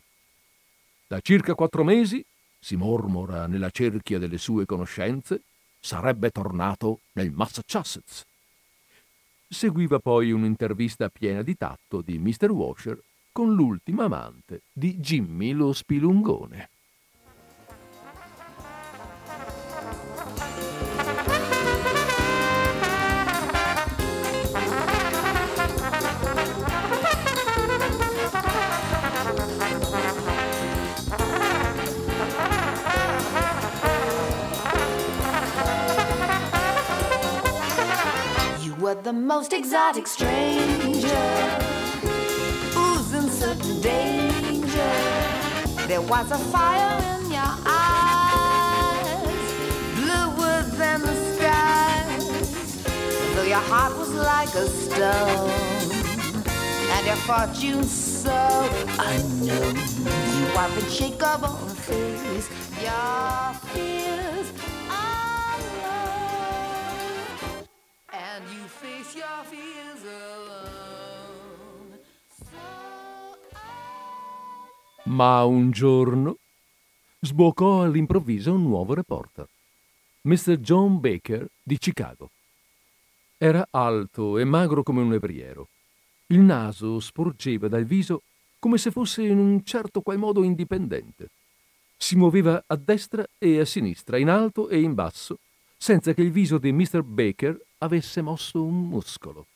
[1.09, 2.25] Da circa quattro mesi
[2.59, 5.43] si mormora nella cerchia delle sue conoscenze,
[5.79, 8.25] sarebbe tornato nel Massachusetts.
[9.47, 12.51] Seguiva poi un'intervista piena di tatto di Mr.
[12.51, 16.71] Washer con l'ultima amante di Jimmy lo Spilungone.
[38.87, 41.27] Were the most exotic stranger,
[42.79, 44.93] oozing such danger.
[45.89, 49.49] There was a fire in your eyes,
[49.97, 52.85] bluer than the skies.
[53.35, 55.51] Though your heart was like a stone,
[56.95, 58.39] and your fortune so
[59.01, 59.75] unknown.
[60.37, 62.49] You are unshakable face,
[62.81, 64.76] your fears
[75.05, 76.37] Ma un giorno
[77.21, 79.49] sbuocò all'improvviso un nuovo reporter,
[80.23, 80.59] Mr.
[80.59, 82.29] John Baker di Chicago.
[83.39, 85.69] Era alto e magro come un levriero.
[86.27, 88.23] Il naso sporgeva dal viso
[88.59, 91.31] come se fosse in un certo qual modo indipendente.
[91.97, 95.39] Si muoveva a destra e a sinistra, in alto e in basso,
[95.79, 97.03] senza che il viso di Mr.
[97.03, 99.47] Baker avesse mosso un muscolo.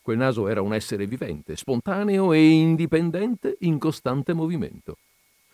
[0.00, 4.98] Quel naso era un essere vivente, spontaneo e indipendente in costante movimento.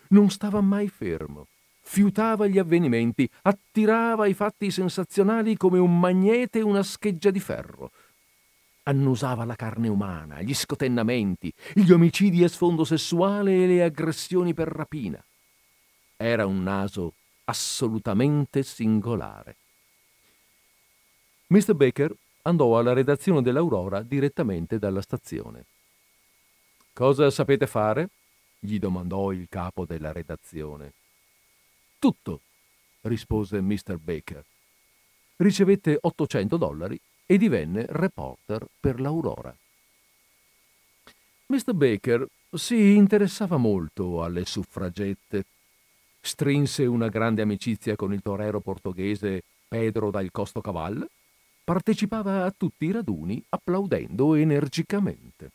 [0.09, 1.47] Non stava mai fermo.
[1.81, 7.91] Fiutava gli avvenimenti, attirava i fatti sensazionali come un magnete una scheggia di ferro.
[8.83, 14.67] Annusava la carne umana, gli scotennamenti, gli omicidi a sfondo sessuale e le aggressioni per
[14.67, 15.23] rapina.
[16.15, 19.55] Era un naso assolutamente singolare.
[21.53, 21.75] Mr.
[21.75, 22.11] Baker
[22.43, 25.65] andò alla redazione dell'Aurora direttamente dalla stazione.
[26.91, 28.09] Cosa sapete fare?
[28.57, 30.93] gli domandò il capo della redazione.
[31.99, 32.41] Tutto,
[33.01, 33.97] rispose Mr.
[33.97, 34.43] Baker.
[35.35, 39.55] Ricevette 800 dollari e divenne reporter per l'Aurora.
[41.45, 41.73] Mr.
[41.73, 45.45] Baker si interessava molto alle suffragette.
[46.19, 51.07] Strinse una grande amicizia con il torero portoghese Pedro dal Costo Caval.
[51.63, 55.51] Partecipava a tutti i raduni applaudendo energicamente.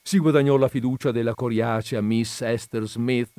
[0.00, 3.32] Si guadagnò la fiducia della coriacea Miss Esther Smith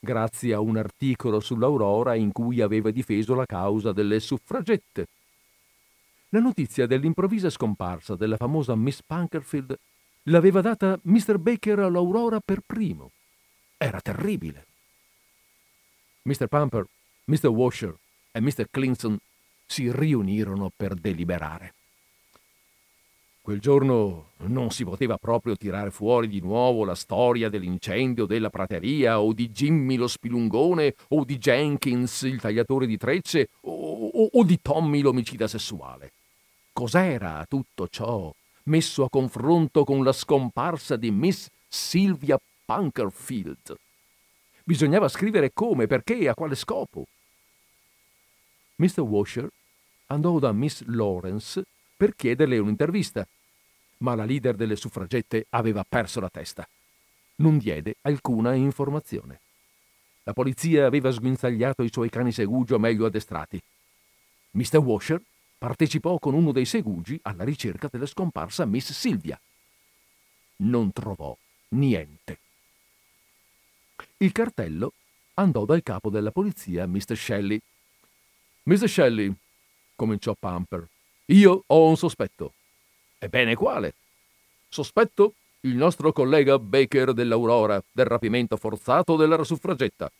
[0.00, 5.06] grazie a un articolo sull'Aurora in cui aveva difeso la causa delle suffragette.
[6.30, 9.78] La notizia dell'improvvisa scomparsa della famosa Miss Punkerfield
[10.24, 11.38] l'aveva data Mr.
[11.38, 13.12] Baker all'Aurora per primo.
[13.76, 14.66] Era terribile.
[16.22, 16.48] Mr.
[16.48, 16.84] Pumper,
[17.26, 17.46] Mr.
[17.46, 17.96] Washer
[18.32, 18.66] e Mr.
[18.70, 19.18] Clinton
[19.70, 21.74] si riunirono per deliberare.
[23.40, 29.20] Quel giorno non si poteva proprio tirare fuori di nuovo la storia dell'incendio della prateria
[29.20, 34.44] o di Jimmy lo spilungone o di Jenkins il tagliatore di trecce o, o, o
[34.44, 36.12] di Tommy l'omicida sessuale.
[36.72, 38.32] Cos'era tutto ciò
[38.64, 43.76] messo a confronto con la scomparsa di Miss Sylvia Punkerfield?
[44.64, 47.06] Bisognava scrivere come, perché e a quale scopo.
[48.76, 49.00] Mr.
[49.00, 49.48] Washer
[50.10, 51.62] andò da Miss Lawrence
[51.96, 53.26] per chiederle un'intervista,
[53.98, 56.68] ma la leader delle suffragette aveva perso la testa.
[57.36, 59.40] Non diede alcuna informazione.
[60.24, 63.60] La polizia aveva sguinzagliato i suoi cani segugio meglio addestrati.
[64.52, 64.78] Mr.
[64.78, 65.20] Washer
[65.58, 69.40] partecipò con uno dei segugi alla ricerca della scomparsa Miss Silvia.
[70.56, 71.36] Non trovò
[71.70, 72.38] niente.
[74.18, 74.92] Il cartello
[75.34, 77.16] andò dal capo della polizia, Mr.
[77.16, 77.60] Shelley.
[78.64, 78.88] Mr.
[78.88, 79.34] Shelley,
[80.00, 80.88] cominciò Pumper,
[81.26, 82.54] io ho un sospetto.
[83.18, 83.92] Ebbene, quale?
[84.70, 90.10] Sospetto il nostro collega Baker dell'Aurora del rapimento forzato della suffragetta.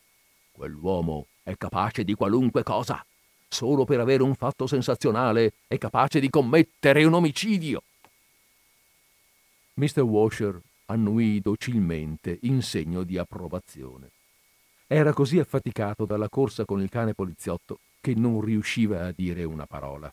[0.52, 3.02] Quell'uomo è capace di qualunque cosa.
[3.48, 7.82] Solo per avere un fatto sensazionale è capace di commettere un omicidio.
[9.74, 10.02] Mr.
[10.02, 14.10] Washer annuì docilmente in segno di approvazione.
[14.86, 19.66] Era così affaticato dalla corsa con il cane poliziotto che non riusciva a dire una
[19.66, 20.12] parola.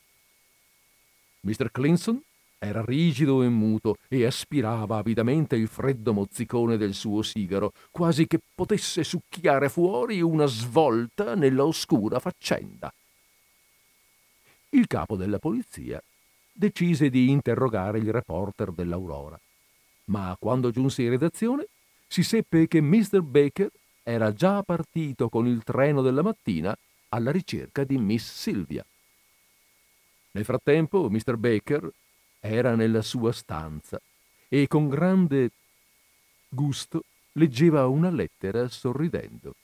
[1.41, 1.71] Mr.
[1.71, 2.21] Clinton
[2.59, 8.39] era rigido e muto e aspirava avidamente il freddo mozzicone del suo sigaro, quasi che
[8.53, 12.91] potesse succhiare fuori una svolta nella oscura faccenda.
[14.69, 16.01] Il capo della polizia
[16.51, 19.39] decise di interrogare il reporter dell'Aurora,
[20.05, 21.67] ma quando giunse in redazione
[22.07, 23.21] si seppe che Mr.
[23.21, 23.69] Baker
[24.01, 26.75] era già partito con il treno della mattina
[27.09, 28.85] alla ricerca di Miss Silvia.
[30.31, 31.35] Nel frattempo, Mr.
[31.35, 31.91] Baker
[32.39, 33.99] era nella sua stanza
[34.47, 35.51] e con grande
[36.47, 39.55] gusto leggeva una lettera sorridendo.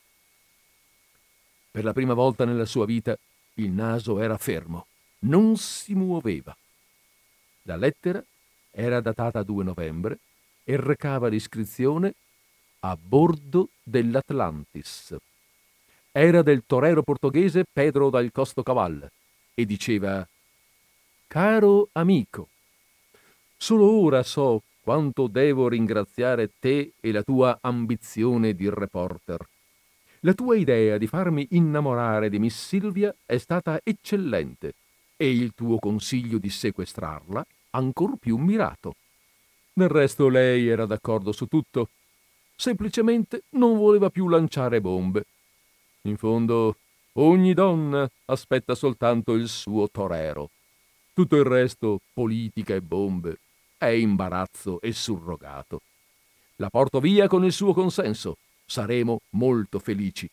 [1.71, 3.17] Per la prima volta nella sua vita
[3.56, 4.88] il naso era fermo,
[5.19, 6.56] non si muoveva.
[7.63, 8.23] La lettera
[8.71, 10.19] era datata 2 novembre
[10.63, 12.13] e recava l'iscrizione
[12.79, 15.15] a bordo dell'Atlantis.
[16.15, 19.10] Era del torero portoghese Pedro dal Costo Caval
[19.56, 20.23] e diceva
[21.26, 22.49] Caro amico,
[23.58, 29.43] solo ora so quanto devo ringraziare te e la tua ambizione di reporter.
[30.19, 34.76] La tua idea di farmi innamorare di Miss Silvia è stata eccellente
[35.17, 38.97] e il tuo consiglio di sequestrarla ancor più mirato.
[39.73, 41.89] Del resto lei era d'accordo su tutto.
[42.56, 45.26] Semplicemente non voleva più lanciare bombe.
[46.05, 46.75] In fondo,
[47.13, 50.49] ogni donna aspetta soltanto il suo torero.
[51.13, 53.37] Tutto il resto, politica e bombe,
[53.77, 55.81] è imbarazzo e surrogato.
[56.57, 58.37] La porto via con il suo consenso.
[58.65, 60.29] Saremo molto felici.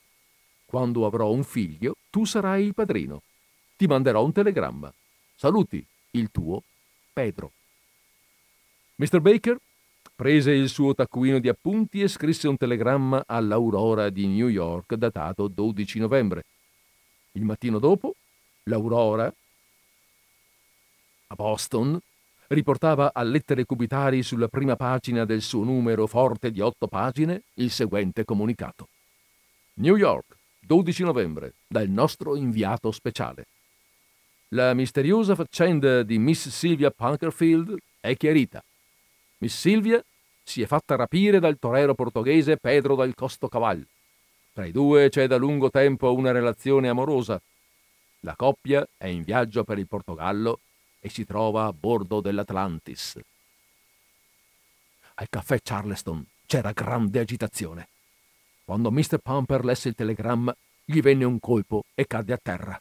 [0.64, 3.22] Quando avrò un figlio, tu sarai il padrino.
[3.76, 4.92] Ti manderò un telegramma.
[5.36, 6.62] Saluti, il tuo
[7.12, 7.52] Pedro.
[8.96, 9.20] Mr.
[9.20, 9.56] Baker
[10.20, 15.48] prese il suo taccuino di appunti e scrisse un telegramma all'Aurora di New York datato
[15.48, 16.44] 12 novembre.
[17.32, 18.14] Il mattino dopo,
[18.64, 19.32] l'Aurora
[21.26, 21.98] a Boston,
[22.48, 27.70] riportava a lettere cubitali sulla prima pagina del suo numero forte di otto pagine il
[27.70, 28.88] seguente comunicato.
[29.76, 33.46] New York, 12 novembre, dal nostro inviato speciale.
[34.48, 38.62] La misteriosa faccenda di Miss Sylvia Punkerfield è chiarita.
[39.38, 40.04] Miss Sylvia
[40.42, 43.86] si è fatta rapire dal torero portoghese Pedro dal Costo Caval.
[44.52, 47.40] Tra i due c'è da lungo tempo una relazione amorosa.
[48.20, 50.60] La coppia è in viaggio per il Portogallo
[51.00, 53.18] e si trova a bordo dell'Atlantis.
[55.14, 57.88] Al caffè Charleston c'era grande agitazione.
[58.64, 59.18] Quando Mr.
[59.18, 62.80] Pumper lesse il telegramma, gli venne un colpo e cadde a terra.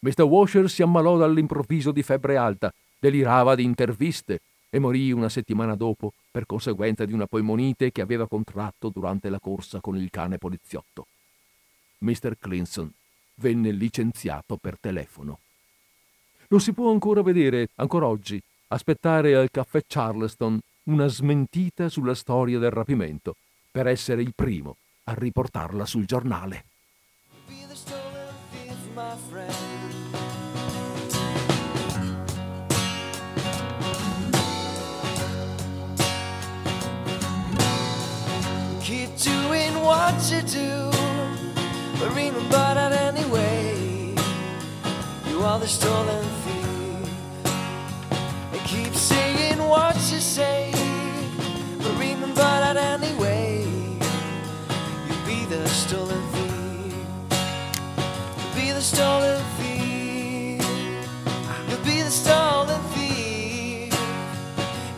[0.00, 0.22] Mr.
[0.22, 4.40] Washer si ammalò dall'improvviso di febbre alta, delirava di interviste
[4.70, 9.40] e morì una settimana dopo per conseguenza di una polmonite che aveva contratto durante la
[9.40, 11.06] corsa con il cane poliziotto.
[11.98, 12.36] Mr.
[12.38, 12.92] Clinson
[13.36, 15.38] venne licenziato per telefono.
[16.48, 22.58] Lo si può ancora vedere, ancora oggi, aspettare al caffè Charleston una smentita sulla storia
[22.58, 23.36] del rapimento,
[23.70, 26.64] per essere il primo a riportarla sul giornale.
[39.88, 40.90] What you do,
[41.98, 44.14] but remember that anyway.
[45.30, 47.08] You are the stolen thief.
[48.52, 50.72] And keep saying what you say,
[51.78, 53.64] but remember that anyway.
[55.06, 56.94] You'll be the stolen thief.
[58.36, 60.68] You'll be the stolen thief.
[61.66, 63.94] You'll be the stolen thief.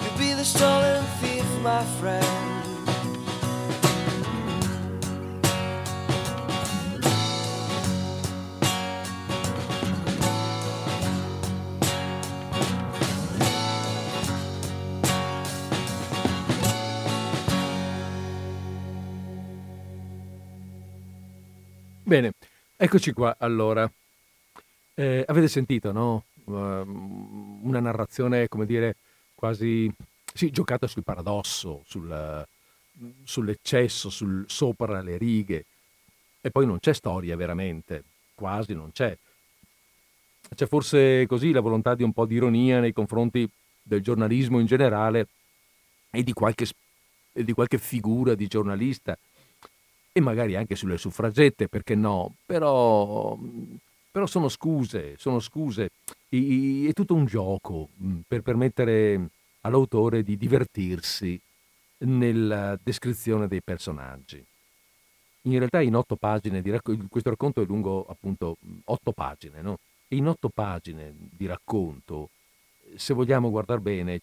[0.02, 2.39] You'll be the stolen thief, my friend.
[22.82, 23.90] Eccoci qua allora.
[24.94, 26.24] Eh, avete sentito, no?
[26.44, 28.96] Uh, una narrazione, come dire,
[29.34, 29.92] quasi
[30.32, 32.46] sì, giocata sul paradosso, sul,
[33.22, 35.66] sull'eccesso, sul sopra le righe.
[36.40, 38.02] E poi non c'è storia veramente,
[38.34, 39.16] quasi non c'è.
[40.54, 43.48] C'è forse così la volontà di un po' di ironia nei confronti
[43.82, 45.28] del giornalismo in generale
[46.10, 46.66] e di qualche,
[47.32, 49.18] e di qualche figura di giornalista
[50.12, 52.34] e magari anche sulle suffragette, perché no?
[52.44, 53.38] Però,
[54.10, 55.90] però sono scuse, sono scuse.
[56.30, 59.28] I, è tutto un gioco mm, per permettere
[59.62, 61.40] all'autore di divertirsi
[61.98, 64.44] nella descrizione dei personaggi.
[65.42, 69.78] In realtà in otto pagine di racconto, questo racconto è lungo appunto otto pagine, no?
[70.08, 72.30] In otto pagine di racconto,
[72.96, 74.20] se vogliamo guardare bene,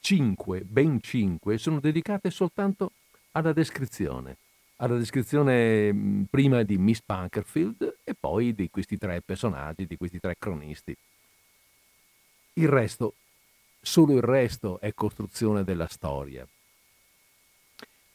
[0.00, 2.92] cinque, ben cinque, sono dedicate soltanto
[3.32, 4.36] alla descrizione
[4.80, 10.36] alla descrizione prima di Miss Bunkerfield e poi di questi tre personaggi, di questi tre
[10.38, 10.96] cronisti.
[12.54, 13.14] Il resto,
[13.80, 16.46] solo il resto è costruzione della storia.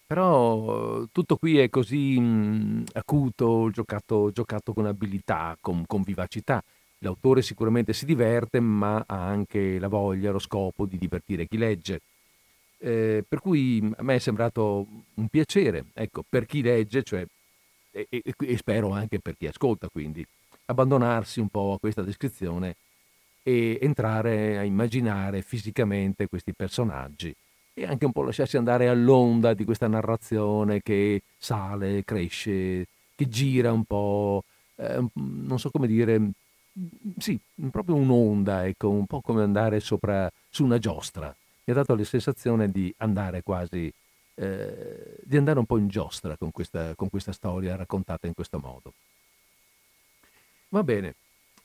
[0.05, 6.63] Però tutto qui è così mh, acuto, giocato, giocato, con abilità, con, con vivacità.
[6.99, 12.01] L'autore sicuramente si diverte, ma ha anche la voglia, lo scopo di divertire chi legge
[12.83, 17.25] eh, per cui a me è sembrato un piacere, ecco, per chi legge, cioè,
[17.91, 20.25] e, e, e, spero anche per chi ascolta, quindi,
[20.65, 22.75] abbandonarsi un po' a questa descrizione
[23.41, 27.33] e entrare a immaginare fisicamente questi personaggi
[27.73, 33.71] e anche un po' lasciarsi andare all'onda di questa narrazione che sale, cresce, che gira
[33.71, 34.43] un po',
[34.75, 36.31] eh, non so come dire,
[37.17, 37.39] sì,
[37.71, 41.33] proprio un'onda, ecco, un po' come andare sopra su una giostra
[41.65, 43.91] mi ha dato la sensazione di andare quasi,
[44.35, 48.59] eh, di andare un po' in giostra con questa, con questa storia raccontata in questo
[48.59, 48.93] modo.
[50.69, 51.15] Va bene,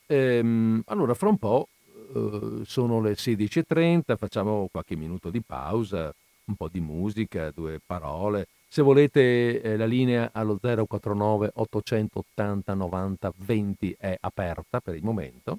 [0.06, 1.68] ehm, allora fra un po'
[2.14, 8.48] eh, sono le 16.30, facciamo qualche minuto di pausa, un po' di musica, due parole.
[8.68, 15.58] Se volete eh, la linea allo 049 880 90 20 è aperta per il momento,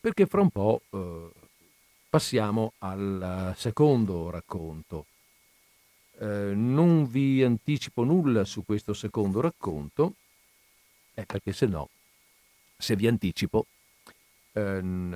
[0.00, 1.30] perché fra un po' eh,
[2.14, 5.06] Passiamo al secondo racconto.
[6.20, 10.12] Eh, non vi anticipo nulla su questo secondo racconto,
[11.14, 11.88] eh, perché se no,
[12.76, 13.66] se vi anticipo,
[14.52, 15.10] ehm,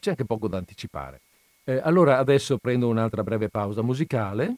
[0.00, 1.22] c'è anche poco da anticipare.
[1.64, 4.56] Eh, allora adesso prendo un'altra breve pausa musicale,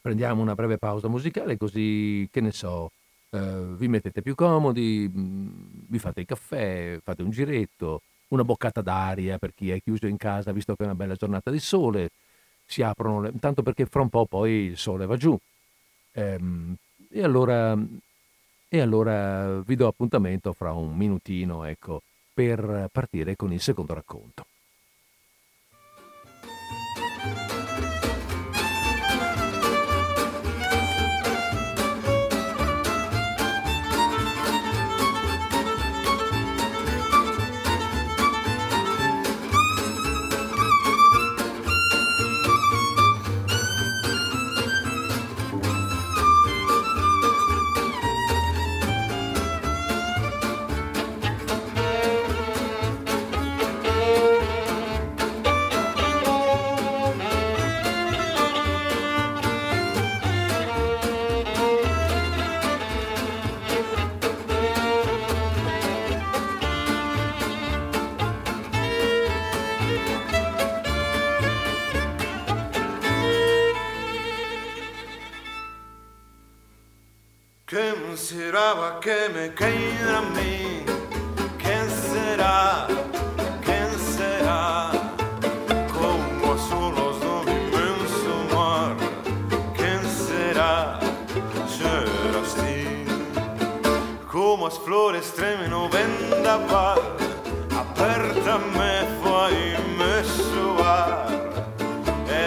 [0.00, 2.92] prendiamo una breve pausa musicale così, che ne so,
[3.30, 5.48] eh, vi mettete più comodi, mm,
[5.88, 10.16] vi fate il caffè, fate un giretto, una boccata d'aria per chi è chiuso in
[10.16, 12.10] casa, visto che è una bella giornata di sole,
[12.64, 13.32] si aprono, le...
[13.38, 15.38] tanto perché fra un po' poi il sole va giù.
[16.12, 16.74] Ehm,
[17.10, 17.76] e, allora,
[18.68, 22.02] e allora vi do appuntamento fra un minutino, ecco,
[22.32, 24.46] per partire con il secondo racconto.
[78.30, 80.84] Será que me queda a mí?
[81.58, 82.86] ¿Quién será?
[83.64, 84.92] ¿Quién será?
[85.92, 88.94] Como solos de un inmenso mar.
[89.76, 91.00] ¿Quién será?
[91.76, 93.04] Será así.
[94.30, 97.00] Como as flores tremen o vendaval.
[97.82, 99.58] Apertame fai
[99.98, 101.26] me soar.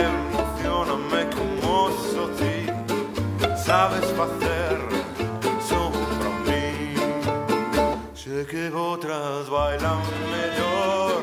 [0.01, 2.71] Emocioname como so ti.
[3.65, 4.05] Sabes
[8.33, 9.99] Sé que otras bailan
[10.31, 11.21] mejor,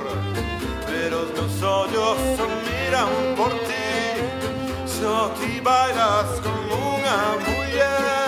[0.86, 2.18] pero los ojos
[2.68, 4.86] miran por ti.
[4.86, 8.19] So ti bailas con una mujer.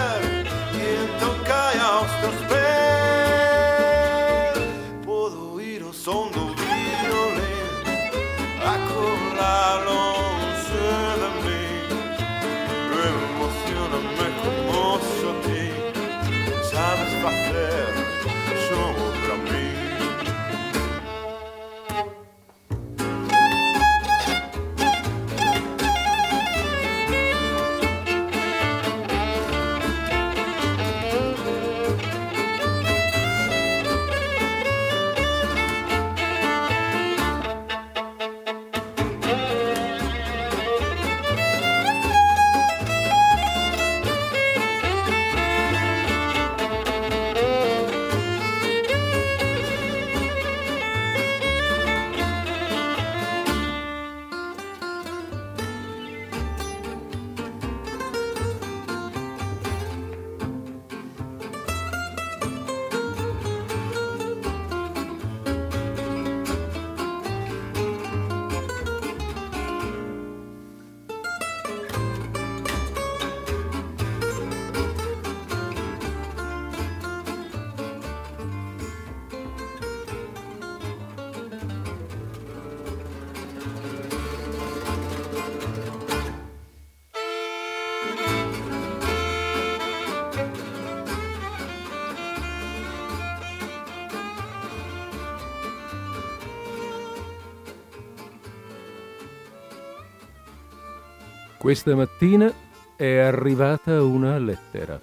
[101.63, 102.53] Questa mattina
[102.97, 105.01] è arrivata una lettera.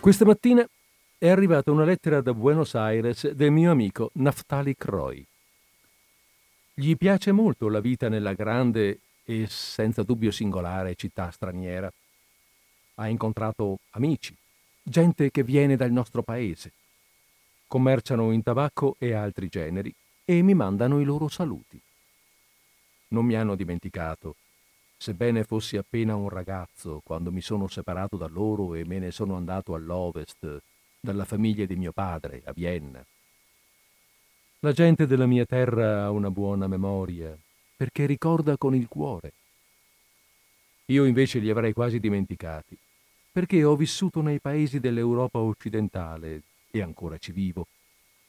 [0.00, 0.68] Questa mattina
[1.18, 5.24] è arrivata una lettera da Buenos Aires del mio amico Naftali Croy.
[6.74, 11.88] Gli piace molto la vita nella grande e senza dubbio singolare città straniera.
[12.96, 14.34] Ha incontrato amici,
[14.82, 16.72] gente che viene dal nostro paese.
[17.68, 19.94] Commerciano in tabacco e altri generi
[20.24, 21.80] e mi mandano i loro saluti
[23.08, 24.36] non mi hanno dimenticato,
[24.96, 29.36] sebbene fossi appena un ragazzo quando mi sono separato da loro e me ne sono
[29.36, 30.60] andato all'ovest,
[31.00, 33.04] dalla famiglia di mio padre, a Vienna.
[34.60, 37.36] La gente della mia terra ha una buona memoria,
[37.76, 39.32] perché ricorda con il cuore.
[40.86, 42.76] Io invece li avrei quasi dimenticati,
[43.30, 47.68] perché ho vissuto nei paesi dell'Europa occidentale, e ancora ci vivo,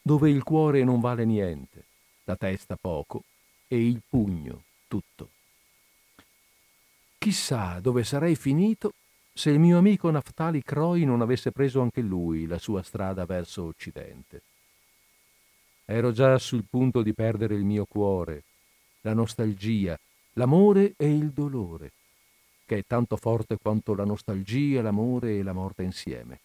[0.02, 1.86] dove il cuore non vale niente,
[2.26, 3.24] la testa poco
[3.68, 5.30] e il pugno tutto.
[7.18, 8.94] Chissà dove sarei finito
[9.34, 13.64] se il mio amico Naftali Croy non avesse preso anche lui la sua strada verso
[13.64, 14.42] Occidente.
[15.86, 18.44] Ero già sul punto di perdere il mio cuore,
[19.02, 19.98] la nostalgia,
[20.34, 21.92] l'amore e il dolore,
[22.66, 26.40] che è tanto forte quanto la nostalgia, l'amore e la morte insieme.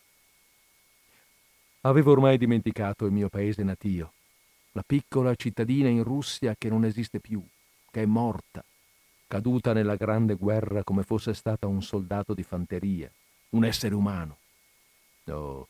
[1.80, 4.12] Avevo ormai dimenticato il mio paese natio,
[4.72, 7.45] la piccola cittadina in Russia che non esiste più,
[7.95, 8.64] che è morta,
[9.28, 13.09] caduta nella grande guerra come fosse stata un soldato di fanteria,
[13.51, 14.38] un essere umano.
[15.26, 15.68] No,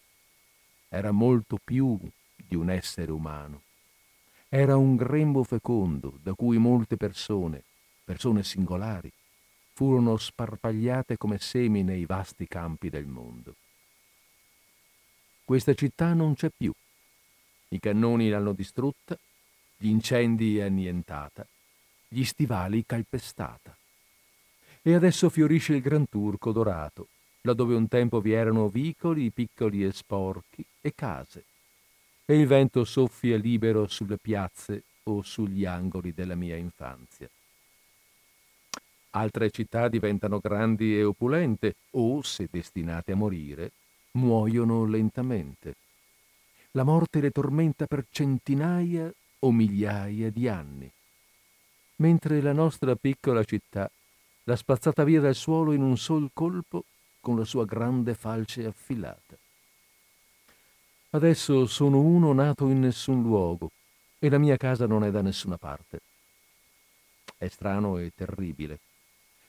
[0.89, 1.99] era molto più
[2.35, 3.61] di un essere umano.
[4.49, 7.63] Era un grembo fecondo da cui molte persone,
[8.03, 9.13] persone singolari,
[9.75, 13.55] furono sparpagliate come semi nei vasti campi del mondo.
[15.45, 16.73] Questa città non c'è più.
[17.69, 19.15] I cannoni l'hanno distrutta,
[19.77, 21.47] gli incendi annientata,
[22.09, 23.77] gli stivali calpestata.
[24.83, 27.09] E adesso fiorisce il Gran Turco dorato,
[27.43, 31.45] laddove un tempo vi erano vicoli piccoli e sporchi e case,
[32.25, 37.29] e il vento soffia libero sulle piazze o sugli angoli della mia infanzia.
[39.11, 43.73] Altre città diventano grandi e opulente o, se destinate a morire,
[44.13, 45.77] muoiono lentamente.
[46.73, 50.91] La morte le tormenta per centinaia o migliaia di anni
[51.97, 53.91] mentre la nostra piccola città
[54.45, 56.85] l'ha spazzata via dal suolo in un sol colpo
[57.21, 59.37] con la sua grande falce affilata.
[61.11, 63.71] Adesso sono uno nato in nessun luogo
[64.19, 66.01] e la mia casa non è da nessuna parte.
[67.37, 68.79] È strano e terribile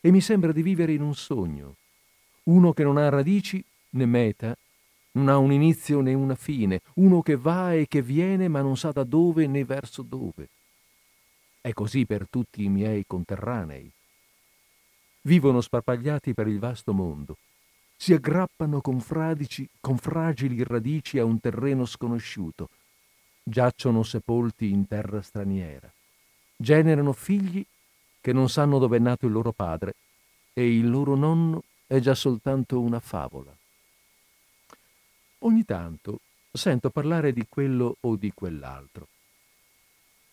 [0.06, 1.78] e mi sembra di vivere in un sogno,
[2.44, 4.56] uno che non ha radici né meta,
[5.14, 8.78] non ha un inizio né una fine, uno che va e che viene ma non
[8.78, 10.50] sa da dove né verso dove.
[11.66, 13.92] È così per tutti i miei conterranei.
[15.22, 17.38] Vivono sparpagliati per il vasto mondo,
[17.98, 22.70] si aggrappano con, fradici, con fragili radici a un terreno sconosciuto,
[23.42, 25.92] giacciono sepolti in terra straniera,
[26.56, 27.66] generano figli
[28.22, 29.96] che non sanno dove è nato il loro padre
[30.54, 33.52] e il loro nonno è già soltanto una favola.
[35.40, 36.20] Ogni tanto
[36.52, 39.08] sento parlare di quello o di quell'altro.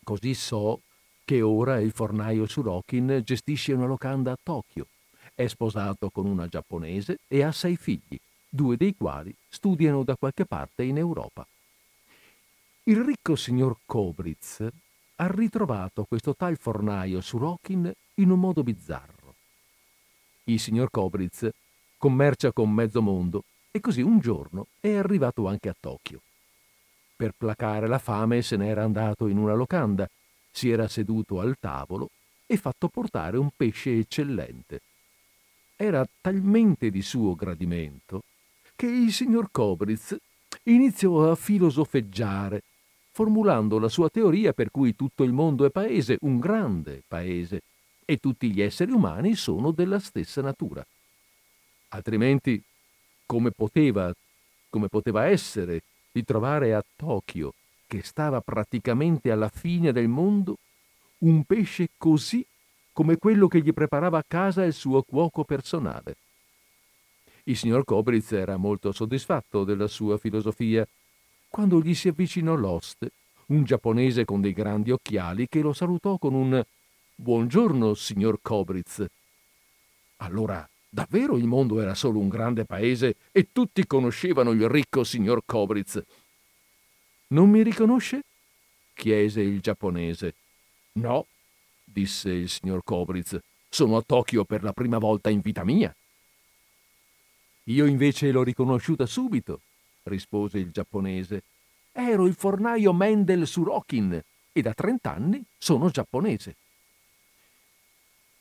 [0.05, 0.83] Così so
[1.25, 4.87] che ora il fornaio Surokin gestisce una locanda a Tokyo,
[5.35, 8.19] è sposato con una giapponese e ha sei figli,
[8.49, 11.47] due dei quali studiano da qualche parte in Europa.
[12.85, 14.67] Il ricco signor Kobritz
[15.17, 19.35] ha ritrovato questo tal fornaio Surokin in un modo bizzarro.
[20.45, 21.49] Il signor Kobritz
[21.97, 26.21] commercia con mezzo mondo e così un giorno è arrivato anche a Tokyo.
[27.15, 30.09] Per placare la fame se n'era andato in una locanda
[30.53, 32.11] si era seduto al tavolo
[32.47, 34.83] e fatto portare un pesce eccellente.
[35.75, 38.23] Era talmente di suo gradimento
[38.77, 40.17] che il signor Cobritz
[40.65, 42.63] iniziò a filosofeggiare,
[43.11, 47.63] formulando la sua teoria per cui tutto il mondo è paese, un grande paese,
[48.05, 50.85] e tutti gli esseri umani sono della stessa natura.
[51.89, 52.63] Altrimenti,
[53.25, 54.13] come poteva,
[54.69, 57.55] come poteva essere di trovare a Tokyo
[57.93, 60.57] che stava praticamente alla fine del mondo,
[61.19, 62.43] un pesce così
[62.91, 66.17] come quello che gli preparava a casa il suo cuoco personale.
[67.45, 70.89] Il signor Kobritz era molto soddisfatto della sua filosofia
[71.51, 73.11] quando gli si avvicinò l'oste,
[73.49, 76.65] un giapponese con dei grandi occhiali che lo salutò con un
[77.15, 79.05] Buongiorno, signor Kobritz.
[80.17, 85.43] Allora, davvero il mondo era solo un grande paese e tutti conoscevano il ricco signor
[85.45, 86.03] Kobritz
[87.33, 88.25] non mi riconosce?
[88.95, 90.35] chiese il giapponese.
[90.93, 91.27] No,
[91.85, 93.39] disse il signor Kobritz.
[93.69, 95.95] Sono a Tokyo per la prima volta in vita mia.
[97.65, 99.61] Io invece l'ho riconosciuta subito,
[100.05, 101.43] rispose il giapponese.
[101.93, 104.21] Ero il fornaio Mendel Surokin
[104.53, 106.57] e da trent'anni sono giapponese.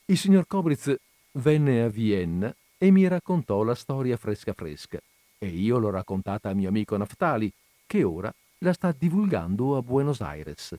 [0.05, 0.93] Il signor Kobritz
[1.33, 4.99] venne a Vienna e mi raccontò la storia fresca fresca
[5.37, 7.51] e io l'ho raccontata a mio amico Naftali,
[7.85, 8.33] che ora
[8.63, 10.75] la sta divulgando a Buenos Aires.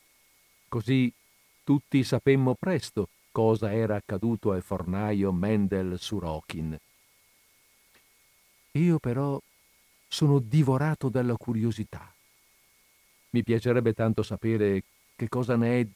[0.68, 1.12] Così
[1.64, 6.78] tutti sapemmo presto cosa era accaduto al fornaio Mendel Surokin.
[8.72, 9.41] Io però
[10.07, 12.12] sono divorato dalla curiosità.
[13.30, 14.85] Mi piacerebbe tanto sapere
[15.16, 15.87] che cosa ne è,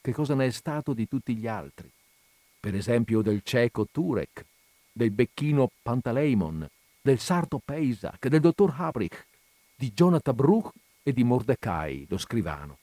[0.00, 1.90] che cosa ne è stato di tutti gli altri.
[2.58, 4.44] Per esempio del cieco Turek,
[4.92, 6.66] del becchino Pantaleimon,
[7.02, 9.26] del sarto Peisak, del dottor Habrich,
[9.74, 10.72] di Jonathan Bruch
[11.04, 12.78] e di Mordecai, lo scrivano.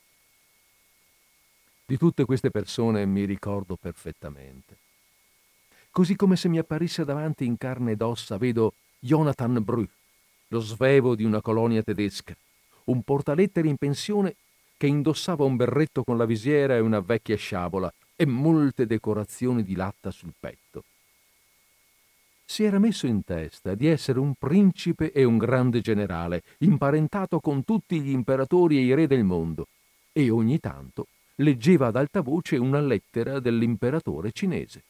[1.86, 4.78] Di tutte queste persone mi ricordo perfettamente.
[5.90, 9.86] Così come se mi apparisse davanti in carne ed ossa, vedo Jonathan Bru,
[10.48, 12.38] lo svevo di una colonia tedesca,
[12.86, 14.36] un portalettere in pensione
[14.78, 19.76] che indossava un berretto con la visiera e una vecchia sciabola e molte decorazioni di
[19.76, 20.84] latta sul petto
[22.52, 27.64] si era messo in testa di essere un principe e un grande generale, imparentato con
[27.64, 29.70] tutti gli imperatori e i re del mondo,
[30.12, 34.84] e ogni tanto leggeva ad alta voce una lettera dell'imperatore cinese.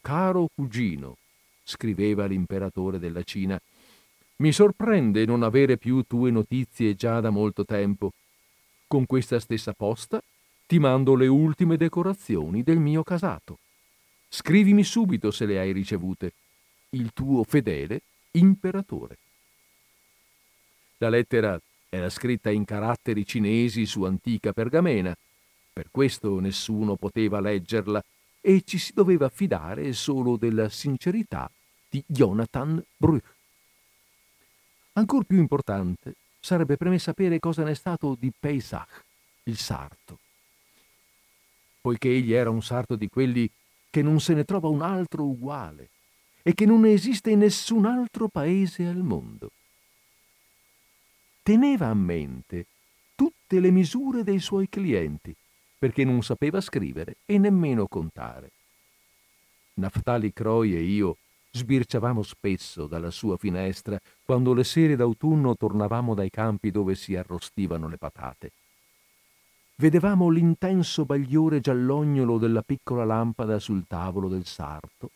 [0.00, 1.16] Caro cugino,
[1.64, 3.60] scriveva l'imperatore della Cina,
[4.36, 8.12] mi sorprende non avere più tue notizie già da molto tempo.
[8.86, 10.22] Con questa stessa posta
[10.64, 13.58] ti mando le ultime decorazioni del mio casato.
[14.28, 16.34] Scrivimi subito se le hai ricevute
[16.94, 19.18] il tuo fedele imperatore.
[20.98, 25.14] La lettera era scritta in caratteri cinesi su antica pergamena,
[25.72, 28.02] per questo nessuno poteva leggerla
[28.40, 31.50] e ci si doveva fidare solo della sincerità
[31.88, 33.34] di Jonathan Bruch.
[34.92, 39.04] Ancor più importante sarebbe per me sapere cosa ne è stato di Pesach,
[39.44, 40.18] il sarto.
[41.80, 43.50] Poiché egli era un sarto di quelli
[43.90, 45.88] che non se ne trova un altro uguale,
[46.46, 49.50] e che non esiste in nessun altro paese al mondo.
[51.42, 52.66] Teneva a mente
[53.14, 55.34] tutte le misure dei suoi clienti,
[55.78, 58.50] perché non sapeva scrivere e nemmeno contare.
[59.74, 61.16] Naftali Croy e io
[61.50, 67.88] sbirciavamo spesso dalla sua finestra quando le sere d'autunno tornavamo dai campi dove si arrostivano
[67.88, 68.52] le patate.
[69.76, 75.10] Vedevamo l'intenso bagliore giallognolo della piccola lampada sul tavolo del sarto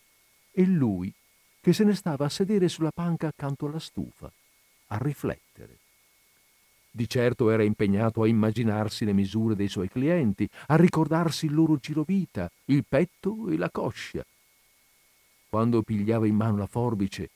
[0.51, 1.13] e lui
[1.69, 4.33] che se ne stava a sedere sulla panca accanto alla stufa,
[4.87, 5.77] a riflettere.
[6.91, 11.77] Di certo era impegnato a immaginarsi le misure dei suoi clienti, a ricordarsi il loro
[11.77, 14.25] girovita, il petto e la coscia.
[15.51, 17.29] Quando pigliava in mano la forbice,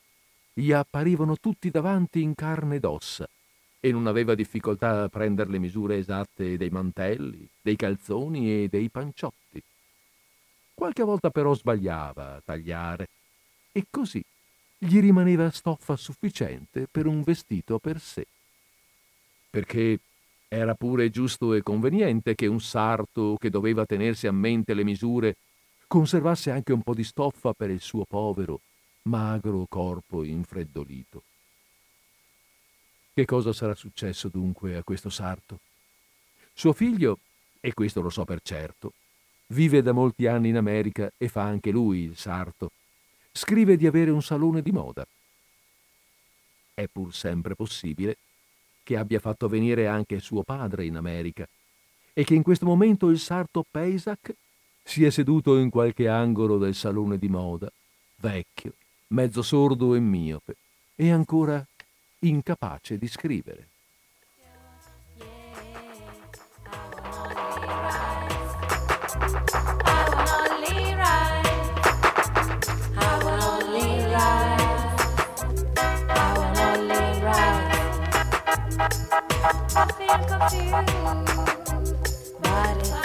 [0.51, 3.29] gli apparivano tutti davanti in carne ed ossa
[3.79, 8.89] e non aveva difficoltà a prendere le misure esatte dei mantelli, dei calzoni e dei
[8.89, 9.61] panciotti.
[10.73, 13.09] Qualche volta però sbagliava a tagliare
[13.73, 14.23] e così
[14.77, 18.25] gli rimaneva stoffa sufficiente per un vestito per sé.
[19.49, 19.99] Perché
[20.47, 25.37] era pure giusto e conveniente che un sarto che doveva tenersi a mente le misure
[25.87, 28.61] conservasse anche un po' di stoffa per il suo povero,
[29.03, 31.23] magro corpo infreddolito.
[33.13, 35.59] Che cosa sarà successo dunque a questo sarto?
[36.53, 37.19] Suo figlio,
[37.59, 38.93] e questo lo so per certo,
[39.47, 42.71] vive da molti anni in America e fa anche lui il sarto
[43.33, 45.05] scrive di avere un salone di moda.
[46.73, 48.17] È pur sempre possibile
[48.83, 51.47] che abbia fatto venire anche suo padre in America
[52.13, 54.35] e che in questo momento il sarto Peisac
[54.83, 57.71] sia seduto in qualche angolo del salone di moda,
[58.17, 58.73] vecchio,
[59.07, 60.55] mezzo sordo e miope,
[60.95, 61.65] e ancora
[62.19, 63.67] incapace di scrivere.
[79.73, 80.69] Think of you,
[82.43, 83.02] but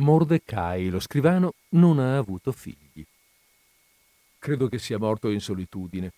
[0.00, 3.04] Mordecai, lo scrivano, non ha avuto figli.
[4.38, 6.12] Credo che sia morto in solitudine.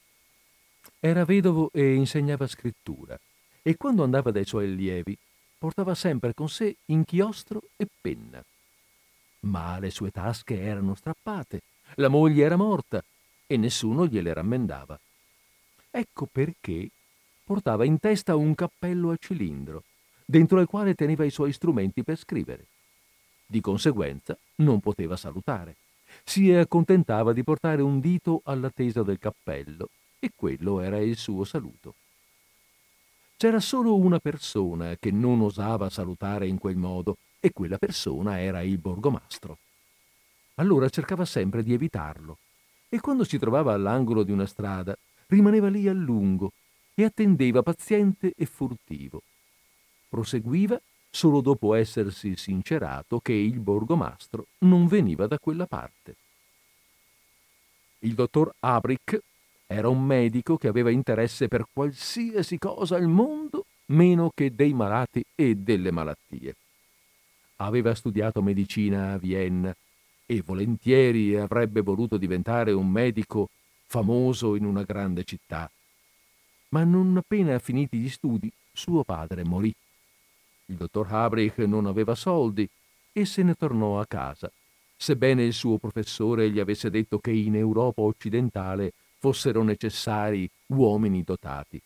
[1.00, 3.18] Era vedovo e insegnava scrittura
[3.60, 5.18] e quando andava dai suoi allievi
[5.58, 8.44] portava sempre con sé inchiostro e penna.
[9.40, 11.62] Ma le sue tasche erano strappate,
[11.96, 13.02] la moglie era morta
[13.46, 14.98] e nessuno gliele rammendava.
[15.90, 16.88] Ecco perché
[17.42, 19.82] portava in testa un cappello a cilindro,
[20.24, 22.66] dentro il quale teneva i suoi strumenti per scrivere.
[23.46, 25.76] Di conseguenza non poteva salutare.
[26.24, 29.88] Si accontentava di portare un dito alla tesa del cappello
[30.18, 31.94] e quello era il suo saluto.
[33.36, 38.62] C'era solo una persona che non osava salutare in quel modo e quella persona era
[38.62, 39.58] il borgomastro.
[40.56, 42.38] Allora cercava sempre di evitarlo
[42.88, 46.52] e quando si trovava all'angolo di una strada rimaneva lì a lungo
[46.94, 49.22] e attendeva paziente e furtivo.
[50.08, 50.80] Proseguiva
[51.14, 56.16] solo dopo essersi sincerato che il borgomastro non veniva da quella parte.
[57.98, 59.20] Il dottor Abrick
[59.66, 65.22] era un medico che aveva interesse per qualsiasi cosa al mondo meno che dei malati
[65.34, 66.56] e delle malattie.
[67.56, 69.76] Aveva studiato medicina a Vienna
[70.24, 73.50] e volentieri avrebbe voluto diventare un medico
[73.84, 75.70] famoso in una grande città.
[76.70, 79.74] Ma non appena finiti gli studi, suo padre morì
[80.72, 82.68] il dottor Habrich non aveva soldi
[83.12, 84.50] e se ne tornò a casa,
[84.96, 91.80] sebbene il suo professore gli avesse detto che in Europa occidentale fossero necessari uomini dotati.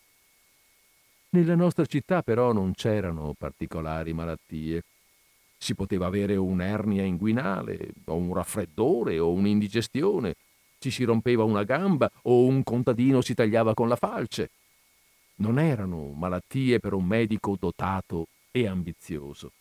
[1.31, 4.83] Nella nostra città però non c'erano particolari malattie.
[5.57, 10.35] Si poteva avere un'ernia inguinale, o un raffreddore, o un'indigestione,
[10.79, 14.51] ci si rompeva una gamba o un contadino si tagliava con la falce.
[15.39, 18.27] Non erano malattie per un medico dotato
[18.61, 19.51] e ambizioso.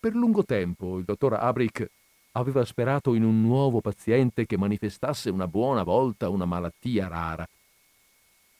[0.00, 1.88] Per lungo tempo il dottor Abrick
[2.32, 7.48] aveva sperato in un nuovo paziente che manifestasse una buona volta una malattia rara.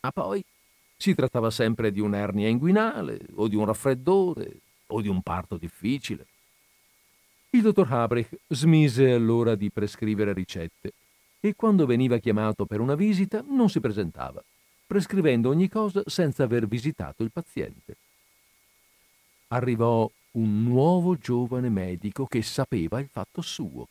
[0.01, 0.43] Ma poi
[0.97, 6.27] si trattava sempre di un'ernia inguinale o di un raffreddore o di un parto difficile.
[7.51, 10.93] Il dottor Habrich smise allora di prescrivere ricette
[11.41, 14.43] e quando veniva chiamato per una visita non si presentava,
[14.87, 17.97] prescrivendo ogni cosa senza aver visitato il paziente
[19.49, 23.89] arrivò un nuovo giovane medico che sapeva il fatto suo,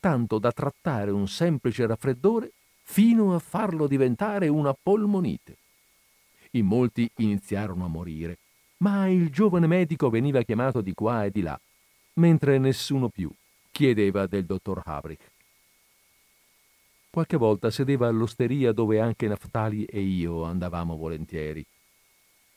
[0.00, 5.56] tanto da trattare un semplice raffreddore fino a farlo diventare una polmonite.
[6.52, 8.38] In molti iniziarono a morire,
[8.78, 11.58] ma il giovane medico veniva chiamato di qua e di là,
[12.14, 13.30] mentre nessuno più
[13.70, 15.32] chiedeva del dottor Havrick.
[17.10, 21.64] Qualche volta sedeva all'osteria dove anche Naftali e io andavamo volentieri.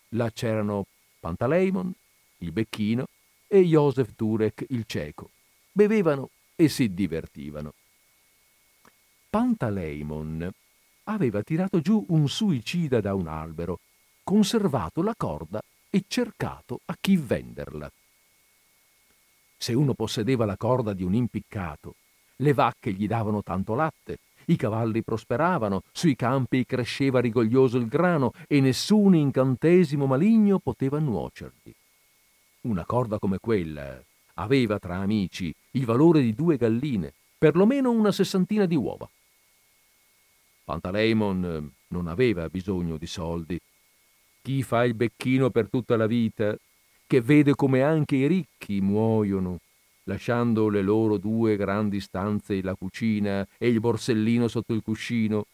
[0.10, 0.86] Là c'erano
[1.20, 1.94] Pantaleimon,
[2.40, 3.08] il becchino
[3.48, 5.32] e Josef Turek, il cieco.
[5.72, 7.74] Bevevano e si divertivano.
[9.30, 10.50] Pantaleimon
[11.04, 13.80] aveva tirato giù un suicida da un albero,
[14.24, 17.92] conservato la corda e cercato a chi venderla.
[19.58, 21.96] Se uno possedeva la corda di un impiccato,
[22.38, 24.20] le vacche gli davano tanto latte,
[24.50, 31.74] i cavalli prosperavano, sui campi cresceva rigoglioso il grano e nessun incantesimo maligno poteva nuocergli.
[32.68, 33.98] Una corda come quella
[34.34, 39.10] aveva tra amici il valore di due galline, perlomeno una sessantina di uova.
[40.66, 43.58] Pantaleimon eh, non aveva bisogno di soldi.
[44.42, 46.58] Chi fa il becchino per tutta la vita,
[47.08, 49.60] che vede come anche i ricchi muoiono,
[50.04, 55.46] lasciando le loro due grandi stanze e la cucina e il borsellino sotto il cuscino,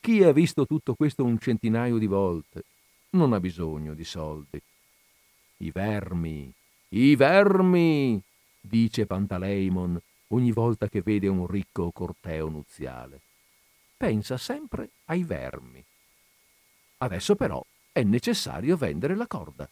[0.00, 2.64] chi ha visto tutto questo un centinaio di volte
[3.10, 4.58] non ha bisogno di soldi.
[5.58, 6.52] I vermi,
[6.90, 8.20] i vermi,
[8.60, 13.20] dice Pantaleimon ogni volta che vede un ricco corteo nuziale.
[13.96, 15.84] Pensa sempre ai vermi.
[16.98, 19.68] Adesso però è necessario vendere la corda.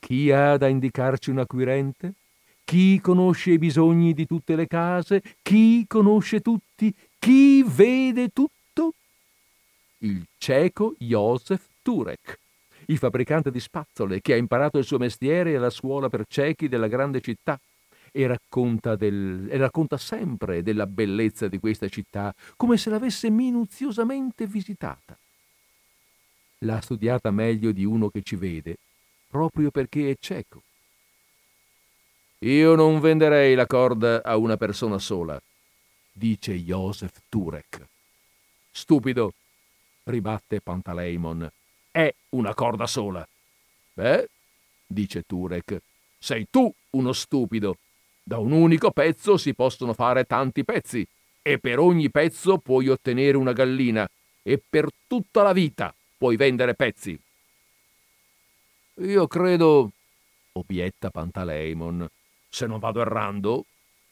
[0.00, 2.14] Chi ha da indicarci un acquirente?
[2.64, 5.22] Chi conosce i bisogni di tutte le case?
[5.42, 6.94] Chi conosce tutti?
[7.18, 8.94] Chi vede tutto?
[9.98, 12.38] Il cieco Josef Turek,
[12.86, 16.88] il fabbricante di spazzole che ha imparato il suo mestiere alla scuola per ciechi della
[16.88, 17.58] grande città
[18.12, 24.46] e racconta, del, e racconta sempre della bellezza di questa città come se l'avesse minuziosamente
[24.46, 25.18] visitata.
[26.58, 28.76] L'ha studiata meglio di uno che ci vede,
[29.28, 30.62] proprio perché è cieco.
[32.38, 35.40] Io non venderei la corda a una persona sola,
[36.12, 37.86] dice Josef Turek.
[38.70, 39.32] Stupido,
[40.04, 41.50] ribatte Pantaleimon
[41.94, 43.24] è una corda sola.
[43.92, 44.28] Beh,
[44.84, 45.80] dice Turek,
[46.18, 47.78] sei tu uno stupido.
[48.20, 51.06] Da un unico pezzo si possono fare tanti pezzi
[51.40, 54.10] e per ogni pezzo puoi ottenere una gallina
[54.42, 57.16] e per tutta la vita puoi vendere pezzi.
[58.94, 59.92] Io credo,
[60.52, 62.08] obietta Pantaleimon,
[62.48, 63.66] se non vado errando,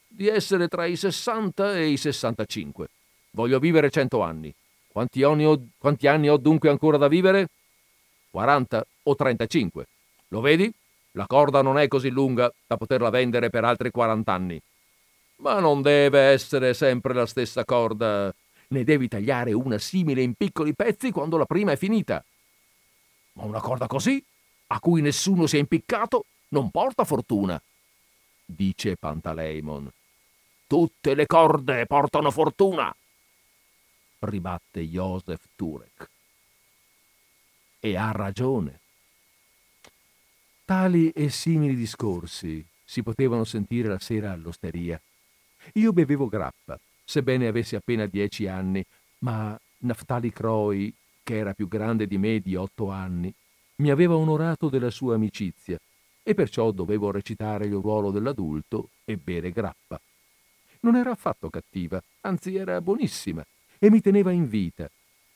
[0.07, 2.87] di essere tra i 60 e i 65.
[3.31, 4.53] Voglio vivere cento anni.
[4.87, 7.49] Quanti anni, ho, quanti anni ho dunque ancora da vivere?
[8.33, 9.87] 40 o 35.
[10.29, 10.73] Lo vedi?
[11.11, 14.59] La corda non è così lunga da poterla vendere per altri 40 anni.
[15.35, 18.33] Ma non deve essere sempre la stessa corda.
[18.69, 22.25] Ne devi tagliare una simile in piccoli pezzi quando la prima è finita.
[23.33, 24.23] Ma una corda così,
[24.67, 27.61] a cui nessuno si è impiccato, non porta fortuna,
[28.43, 29.91] dice Pantaleimon.
[30.65, 32.95] Tutte le corde portano fortuna,
[34.21, 36.09] ribatte Joseph Turek
[37.85, 38.79] e ha ragione.
[40.63, 45.01] Tali e simili discorsi si potevano sentire la sera all'osteria.
[45.73, 48.81] Io bevevo grappa, sebbene avessi appena dieci anni,
[49.19, 53.33] ma Naftali Croy, che era più grande di me di otto anni,
[53.77, 55.77] mi aveva onorato della sua amicizia
[56.23, 59.99] e perciò dovevo recitare il ruolo dell'adulto e bere grappa.
[60.81, 63.45] Non era affatto cattiva, anzi era buonissima
[63.77, 64.89] e mi teneva in vita,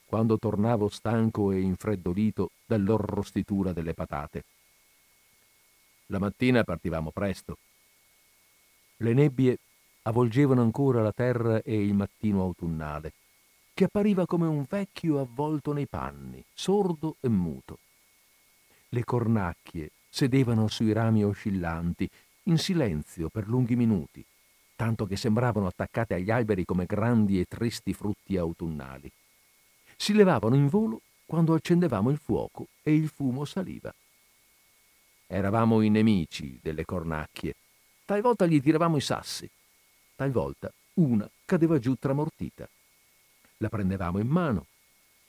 [0.08, 4.46] quando tornavo stanco e infreddolito dall'orrostitura delle patate.
[6.06, 7.58] La mattina partivamo presto.
[8.98, 9.58] Le nebbie
[10.04, 13.12] avvolgevano ancora la terra e il mattino autunnale,
[13.74, 17.80] che appariva come un vecchio avvolto nei panni, sordo e muto.
[18.88, 22.10] Le cornacchie sedevano sui rami oscillanti,
[22.44, 24.24] in silenzio per lunghi minuti,
[24.78, 29.12] tanto che sembravano attaccate agli alberi come grandi e tristi frutti autunnali
[29.98, 33.94] si levavano in volo quando accendevamo il fuoco e il fumo saliva.
[35.26, 37.56] Eravamo i nemici delle cornacchie.
[38.06, 39.50] Talvolta gli tiravamo i sassi,
[40.16, 42.70] talvolta una cadeva giù tramortita.
[43.58, 44.68] La prendevamo in mano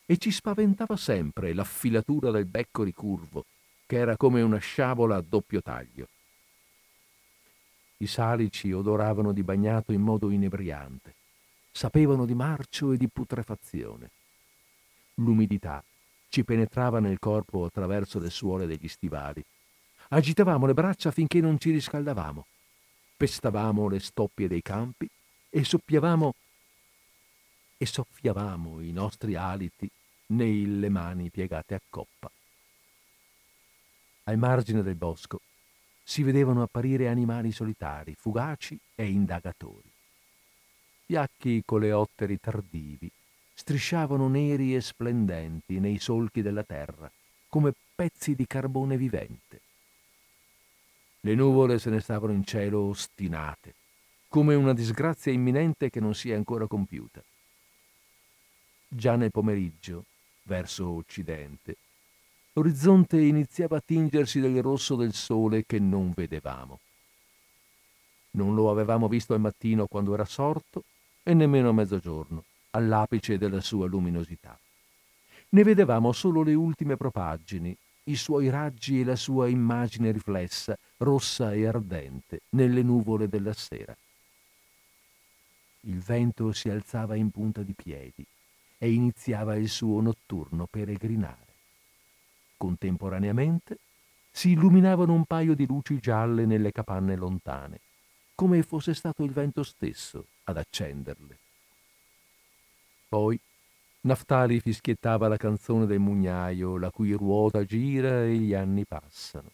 [0.06, 3.44] e ci spaventava sempre l'affilatura del becco ricurvo,
[3.86, 6.06] che era come una sciabola a doppio taglio.
[7.96, 11.14] I salici odoravano di bagnato in modo inebriante,
[11.72, 14.10] sapevano di marcio e di putrefazione.
[15.18, 15.82] L'umidità
[16.28, 19.44] ci penetrava nel corpo attraverso le suole degli stivali.
[20.10, 22.46] agitavamo le braccia finché non ci riscaldavamo,
[23.16, 25.08] pestavamo le stoppie dei campi
[25.50, 26.34] e soffiavamo
[27.76, 29.90] e soffiavamo i nostri aliti
[30.26, 32.30] nelle mani piegate a coppa.
[34.24, 35.40] Al margine del bosco
[36.02, 39.90] si vedevano apparire animali solitari, fugaci e indagatori.
[41.06, 43.10] Fiacchi coleotteri tardivi
[43.58, 47.10] strisciavano neri e splendenti nei solchi della terra,
[47.48, 49.60] come pezzi di carbone vivente.
[51.22, 53.74] Le nuvole se ne stavano in cielo ostinate,
[54.28, 57.20] come una disgrazia imminente che non si è ancora compiuta.
[58.86, 60.04] Già nel pomeriggio,
[60.44, 61.76] verso occidente,
[62.52, 66.78] l'orizzonte iniziava a tingersi del rosso del sole che non vedevamo.
[68.30, 70.84] Non lo avevamo visto al mattino quando era sorto
[71.24, 72.44] e nemmeno a mezzogiorno,
[72.78, 74.58] all'apice della sua luminosità.
[75.50, 81.52] Ne vedevamo solo le ultime propaggini, i suoi raggi e la sua immagine riflessa, rossa
[81.52, 83.94] e ardente, nelle nuvole della sera.
[85.82, 88.24] Il vento si alzava in punta di piedi
[88.78, 91.46] e iniziava il suo notturno peregrinare.
[92.56, 93.78] Contemporaneamente
[94.30, 97.80] si illuminavano un paio di luci gialle nelle capanne lontane,
[98.34, 101.38] come fosse stato il vento stesso ad accenderle.
[103.08, 103.40] Poi
[104.00, 109.50] Naftali fischiettava la canzone del mugnaio, la cui ruota gira e gli anni passano.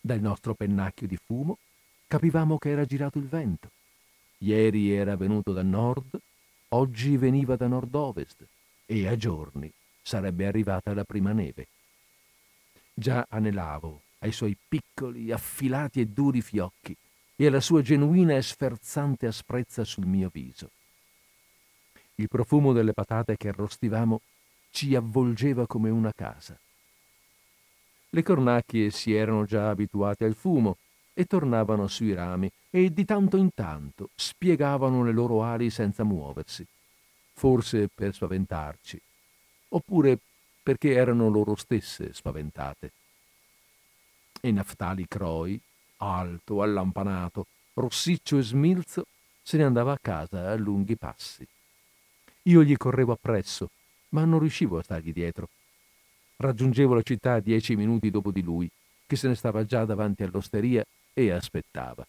[0.00, 1.58] Dal nostro pennacchio di fumo
[2.06, 3.70] capivamo che era girato il vento.
[4.38, 6.18] Ieri era venuto da nord,
[6.68, 8.46] oggi veniva da nord-ovest
[8.86, 9.70] e a giorni
[10.02, 11.66] sarebbe arrivata la prima neve.
[12.94, 16.96] Già anelavo ai suoi piccoli, affilati e duri fiocchi
[17.36, 20.70] e alla sua genuina e sferzante asprezza sul mio viso.
[22.20, 24.22] Il profumo delle patate che arrostivamo
[24.70, 26.58] ci avvolgeva come una casa.
[28.10, 30.78] Le cornacchie si erano già abituate al fumo
[31.14, 36.66] e tornavano sui rami e di tanto in tanto spiegavano le loro ali senza muoversi,
[37.34, 39.00] forse per spaventarci,
[39.68, 40.18] oppure
[40.60, 42.92] perché erano loro stesse spaventate.
[44.40, 45.60] E Naftali Croi,
[45.98, 49.06] alto, allampanato, rossiccio e smilzo,
[49.40, 51.46] se ne andava a casa a lunghi passi.
[52.48, 53.70] Io gli correvo appresso,
[54.10, 55.50] ma non riuscivo a stargli dietro.
[56.36, 58.70] Raggiungevo la città dieci minuti dopo di lui,
[59.06, 60.82] che se ne stava già davanti all'osteria
[61.12, 62.06] e aspettava.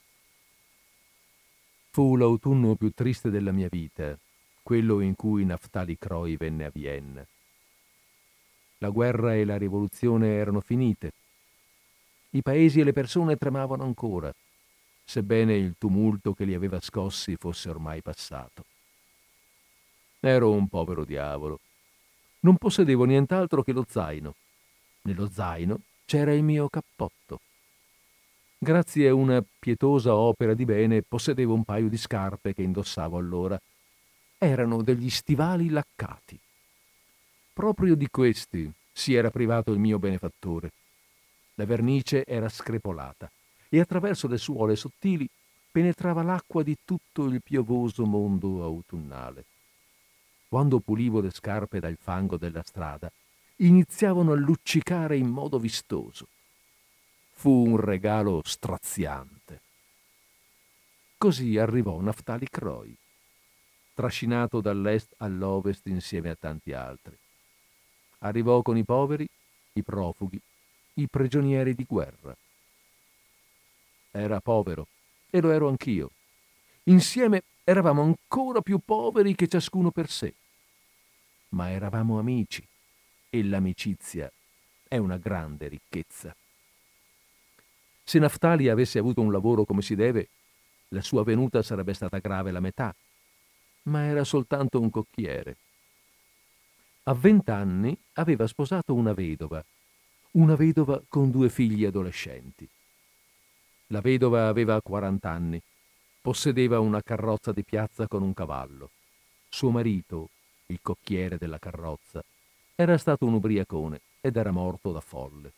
[1.91, 4.17] Fu l'autunno più triste della mia vita,
[4.63, 7.25] quello in cui Naftali Croi venne a Vienna.
[8.77, 11.11] La guerra e la rivoluzione erano finite.
[12.29, 14.33] I paesi e le persone tremavano ancora,
[15.03, 18.63] sebbene il tumulto che li aveva scossi fosse ormai passato.
[20.21, 21.59] Ero un povero diavolo.
[22.41, 24.35] Non possedevo nient'altro che lo zaino.
[25.03, 27.39] Nello zaino c'era il mio cappotto.
[28.57, 33.57] Grazie a una pietosa opera di bene possedevo un paio di scarpe che indossavo allora.
[34.37, 36.37] Erano degli stivali laccati.
[37.53, 40.71] Proprio di questi si era privato il mio benefattore.
[41.55, 43.31] La vernice era screpolata
[43.69, 45.29] e attraverso le suole sottili
[45.71, 49.45] penetrava l'acqua di tutto il piovoso mondo autunnale.
[50.49, 53.11] Quando pulivo le scarpe dal fango della strada,
[53.57, 56.27] iniziavano a luccicare in modo vistoso.
[57.33, 59.61] Fu un regalo straziante.
[61.17, 62.97] Così arrivò Naftali Croi,
[63.93, 67.15] trascinato dall'est all'ovest insieme a tanti altri.
[68.19, 69.27] Arrivò con i poveri,
[69.73, 70.41] i profughi,
[70.95, 72.35] i prigionieri di guerra.
[74.09, 74.87] Era povero
[75.29, 76.09] e lo ero anch'io.
[76.85, 80.33] Insieme eravamo ancora più poveri che ciascuno per sé.
[81.49, 82.65] Ma eravamo amici
[83.29, 84.31] e l'amicizia
[84.87, 86.35] è una grande ricchezza.
[88.03, 90.29] Se Naftali avesse avuto un lavoro come si deve,
[90.89, 92.93] la sua venuta sarebbe stata grave la metà,
[93.83, 95.57] ma era soltanto un cocchiere.
[97.03, 99.63] A vent'anni aveva sposato una vedova,
[100.31, 102.67] una vedova con due figli adolescenti.
[103.87, 105.61] La vedova aveva 40 anni
[106.21, 108.89] Possedeva una carrozza di piazza con un cavallo.
[109.47, 110.29] Suo marito,
[110.65, 112.21] il cocchiere della carrozza,
[112.75, 115.53] era stato un ubriacone ed era morto da folle.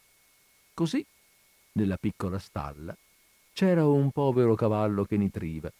[0.75, 1.03] Così,
[1.73, 2.95] nella piccola stalla,
[3.53, 5.71] c'era un povero cavallo che nitriva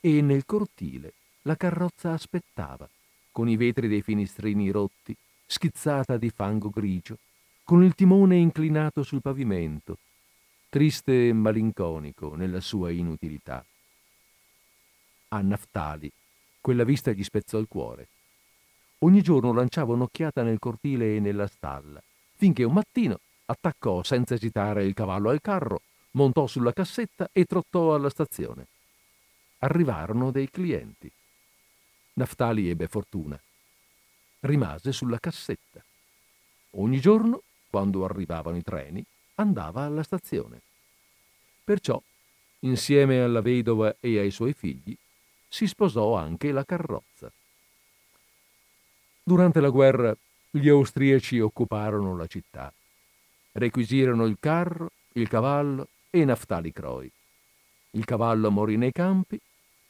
[0.00, 2.88] e nel cortile la carrozza aspettava,
[3.32, 5.16] con i vetri dei finestrini rotti,
[5.46, 7.18] schizzata di fango grigio,
[7.64, 9.98] con il timone inclinato sul pavimento,
[10.68, 13.64] triste e malinconico nella sua inutilità
[15.32, 16.10] a Naftali.
[16.60, 18.08] Quella vista gli spezzò il cuore.
[18.98, 22.00] Ogni giorno lanciava un'occhiata nel cortile e nella stalla,
[22.36, 25.80] finché un mattino, attaccò senza esitare il cavallo al carro,
[26.12, 28.66] montò sulla cassetta e trottò alla stazione.
[29.58, 31.10] Arrivarono dei clienti.
[32.14, 33.40] Naftali ebbe fortuna.
[34.40, 35.82] Rimase sulla cassetta.
[36.72, 39.04] Ogni giorno, quando arrivavano i treni,
[39.36, 40.60] andava alla stazione.
[41.64, 42.00] Perciò,
[42.60, 44.96] insieme alla vedova e ai suoi figli,
[45.52, 47.30] si sposò anche la carrozza.
[49.22, 50.16] Durante la guerra
[50.50, 52.72] gli austriaci occuparono la città.
[53.52, 57.12] Requisirono il carro, il cavallo e Naftali Croi.
[57.90, 59.38] Il cavallo morì nei campi,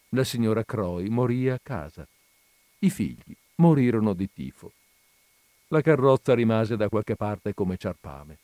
[0.09, 2.05] la signora Croi morì a casa.
[2.81, 4.73] I figli morirono di tifo.
[5.69, 8.39] La carrozza rimase da qualche parte come ciarpame.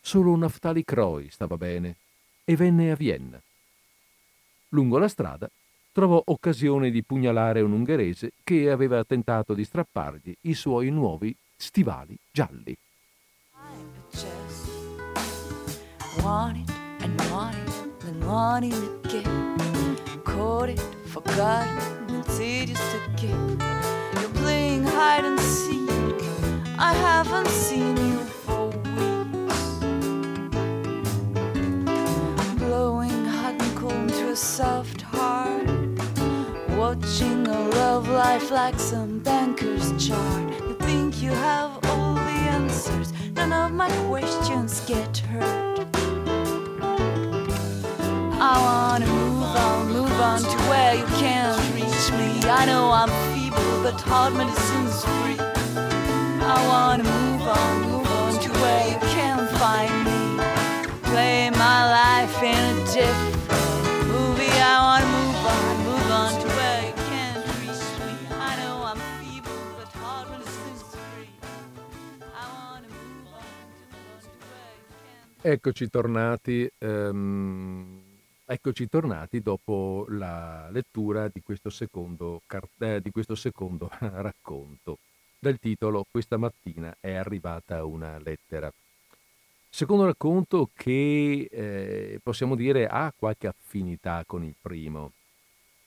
[0.00, 1.96] Solo Naftali Croi stava bene
[2.44, 3.42] e venne a Vienna.
[4.68, 5.50] Lungo la strada
[5.92, 12.16] trovò occasione di pugnalare un ungherese che aveva tentato di strappargli i suoi nuovi stivali
[12.30, 12.76] gialli.
[14.10, 14.26] To.
[26.80, 29.80] I haven't seen you for weeks.
[32.54, 35.77] Blowing hot and cold into a soft heart.
[36.78, 40.48] Watching a love life like some banker's chart.
[40.68, 43.12] You think you have all the answers.
[43.34, 45.80] None of my questions get hurt.
[48.40, 52.48] I wanna move on, move on to where you can't reach me.
[52.48, 55.40] I know I'm feeble, but hard medicine's free.
[56.54, 60.44] I wanna move on, move on to where you can't find me.
[61.10, 63.27] Play my life in a different
[75.50, 78.02] Eccoci tornati, ehm,
[78.44, 82.42] eccoci tornati dopo la lettura di questo secondo,
[82.80, 84.98] eh, di questo secondo racconto
[85.38, 88.70] dal titolo Questa mattina è arrivata una lettera.
[89.70, 95.12] Secondo racconto che eh, possiamo dire ha qualche affinità con il primo,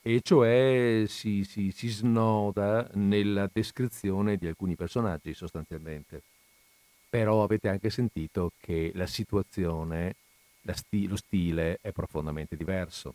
[0.02, 6.24] e cioè si, si- si snoda nella descrizione di alcuni personaggi sostanzialmente.
[7.12, 10.16] Però avete anche sentito che la situazione,
[10.62, 13.14] la sti- lo stile è profondamente diverso.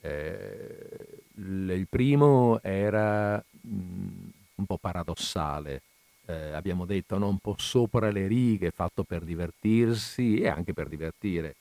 [0.00, 5.82] Eh, il primo era mh, un po' paradossale,
[6.26, 7.28] eh, abbiamo detto, no?
[7.28, 11.56] un po' sopra le righe, fatto per divertirsi e anche per divertire.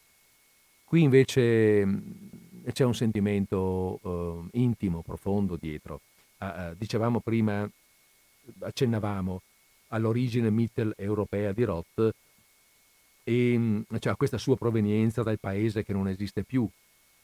[0.85, 3.99] Qui invece mh, c'è un sentimento
[4.51, 6.01] eh, intimo, profondo dietro.
[6.38, 7.69] Ah, ah, dicevamo prima,
[8.60, 9.41] accennavamo
[9.90, 12.14] all'origine mitteleuropea di Roth
[13.24, 16.68] e mh, cioè a questa sua provenienza dal paese che non esiste più,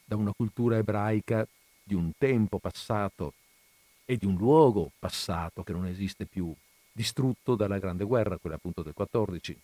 [0.04, 1.46] da una cultura ebraica
[1.82, 3.34] di un tempo passato
[4.04, 6.52] e di un luogo passato che non esiste più,
[6.92, 9.56] distrutto dalla Grande Guerra, quella appunto del 14,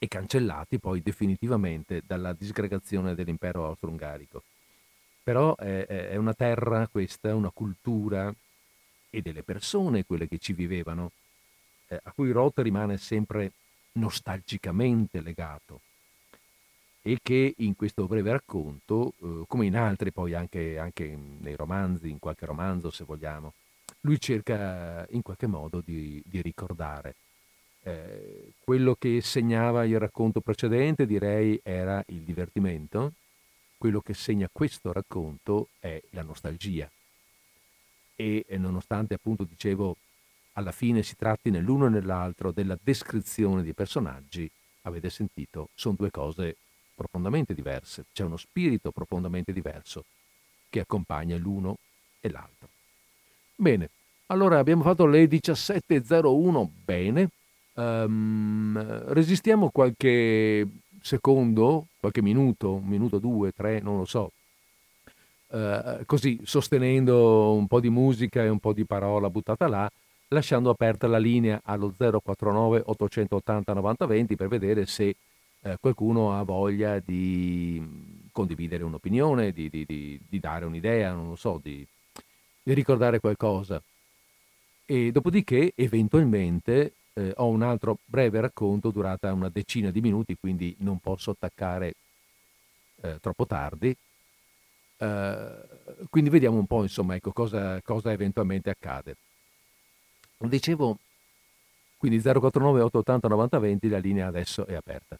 [0.00, 4.42] e cancellati poi definitivamente dalla disgregazione dell'impero austro-ungarico.
[5.22, 8.32] Però è- è una terra questa, una cultura
[9.10, 11.12] e delle persone, quelle che ci vivevano,
[11.88, 13.52] eh, a cui Roth rimane sempre
[13.92, 15.80] nostalgicamente legato
[17.02, 22.10] e che in questo breve racconto, eh, come in altri poi anche, anche nei romanzi,
[22.10, 23.54] in qualche romanzo se vogliamo,
[24.00, 27.14] lui cerca in qualche modo di, di ricordare.
[27.82, 33.12] Eh, quello che segnava il racconto precedente direi era il divertimento,
[33.78, 36.90] quello che segna questo racconto è la nostalgia.
[38.16, 39.96] E, e nonostante appunto dicevo
[40.58, 44.50] alla fine si tratti nell'uno e nell'altro della descrizione dei personaggi,
[44.82, 46.56] avete sentito, sono due cose
[46.94, 50.04] profondamente diverse, c'è uno spirito profondamente diverso
[50.68, 51.78] che accompagna l'uno
[52.20, 52.68] e l'altro.
[53.54, 53.90] Bene,
[54.26, 57.30] allora abbiamo fatto le 17.01, bene,
[57.78, 60.66] Ehm, resistiamo qualche
[61.00, 64.32] secondo, qualche minuto, un minuto, due, tre, non lo so,
[65.50, 69.90] eh, così sostenendo un po' di musica e un po' di parola buttata là,
[70.28, 75.16] lasciando aperta la linea allo 049 880 9020 per vedere se
[75.62, 81.36] eh, qualcuno ha voglia di condividere un'opinione, di, di- di- di dare un'idea, non lo
[81.36, 81.86] so, di,
[82.64, 83.82] ricordare qualcosa.
[84.86, 90.74] E dopodiché, eventualmente, eh, ho un altro breve racconto durata una decina di minuti, quindi
[90.80, 91.94] non posso attaccare
[93.02, 93.96] eh, troppo tardi.
[95.00, 95.56] Eh,
[96.10, 99.16] quindi vediamo un po', insomma, ecco, cosa, cosa eventualmente accade.
[100.38, 100.98] Dicevo,
[101.96, 105.18] Quindi 049 880 9020 la linea adesso è aperta.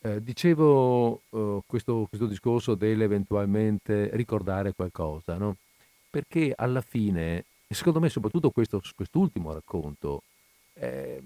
[0.00, 5.56] Eh, dicevo eh, questo, questo, discorso dell'eventualmente ricordare qualcosa, no?
[6.08, 10.22] Perché alla fine, secondo me soprattutto questo, quest'ultimo racconto,
[10.74, 11.20] eh,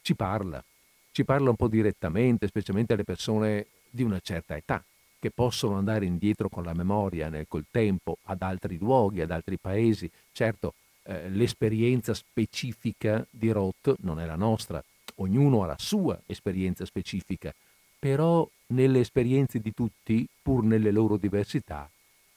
[0.00, 0.62] ci parla,
[1.10, 4.82] ci parla un po' direttamente, specialmente alle persone di una certa età,
[5.18, 9.58] che possono andare indietro con la memoria, nel, col tempo, ad altri luoghi, ad altri
[9.58, 10.08] paesi.
[10.30, 10.74] Certo,
[11.06, 14.82] eh, l'esperienza specifica di Roth non è la nostra,
[15.16, 17.54] ognuno ha la sua esperienza specifica,
[17.98, 21.88] però nelle esperienze di tutti, pur nelle loro diversità,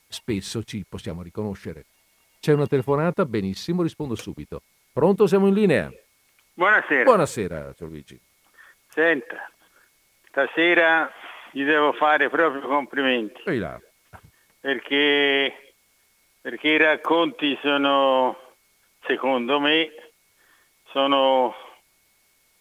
[0.07, 1.85] spesso ci possiamo riconoscere.
[2.39, 3.25] C'è una telefonata?
[3.25, 4.61] Benissimo, rispondo subito.
[4.93, 5.91] Pronto, siamo in linea.
[6.53, 7.03] Buonasera.
[7.03, 8.19] Buonasera, Luigi.
[8.87, 9.49] Senta,
[10.27, 11.11] stasera
[11.51, 13.41] gli devo fare proprio complimenti.
[14.59, 15.73] Perché,
[16.41, 18.37] perché i racconti sono,
[19.05, 19.91] secondo me,
[20.91, 21.55] sono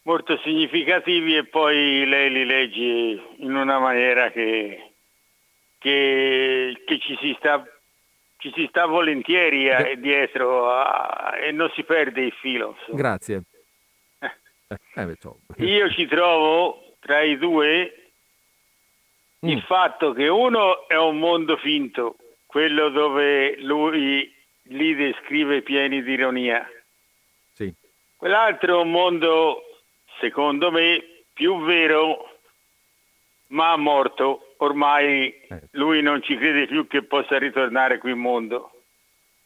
[0.02, 4.92] molto significativi e poi lei li legge in una maniera che,
[5.78, 7.62] che, che ci, si sta,
[8.38, 12.76] ci si sta volentieri a, dietro a, e non si perde il filo.
[12.78, 12.98] Insomma.
[12.98, 13.42] Grazie.
[14.18, 18.10] Eh, eh Io ci trovo tra i due
[19.44, 19.48] mm.
[19.48, 22.16] il fatto che uno è un mondo finto,
[22.46, 24.36] quello dove lui
[24.68, 26.66] li descrive pieni di ironia.
[27.52, 27.72] Sì.
[28.16, 29.62] Quell'altro è un mondo,
[30.20, 32.38] secondo me, più vero,
[33.48, 34.54] ma morto.
[34.58, 35.68] Ormai eh.
[35.72, 38.72] lui non ci crede più che possa ritornare qui in mondo.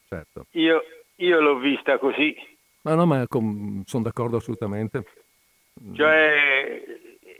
[0.08, 0.46] Certo.
[0.52, 0.82] Io,
[1.16, 2.34] io l'ho vista così.
[2.82, 5.04] Ma no, ma com- sono d'accordo assolutamente.
[5.94, 6.82] Cioè,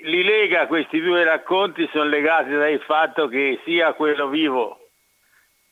[0.03, 4.82] li lega questi due racconti, sono legati dal fatto che sia quello vivo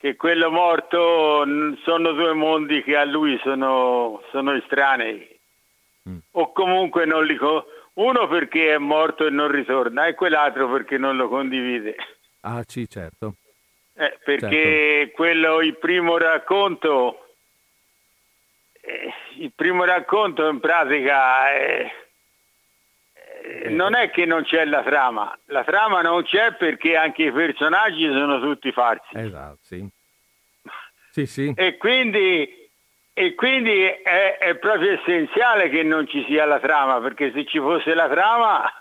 [0.00, 1.44] che quello morto
[1.82, 5.38] sono due mondi che a lui sono, sono estranei.
[6.08, 6.16] Mm.
[6.32, 7.36] O comunque non li...
[7.36, 11.96] Co- uno perché è morto e non ritorna e quell'altro perché non lo condivide.
[12.40, 13.34] Ah sì, certo.
[13.92, 15.12] Eh, perché certo.
[15.16, 17.34] quello, il primo racconto,
[18.80, 21.99] eh, il primo racconto in pratica è eh,
[23.68, 28.06] non è che non c'è la trama, la trama non c'è perché anche i personaggi
[28.06, 29.16] sono tutti farsi.
[29.16, 29.88] Esatto, sì.
[31.10, 31.52] Sì, sì.
[31.56, 32.68] E quindi,
[33.12, 37.58] e quindi è, è, proprio essenziale che non ci sia la trama, perché se ci
[37.58, 38.72] fosse la trama...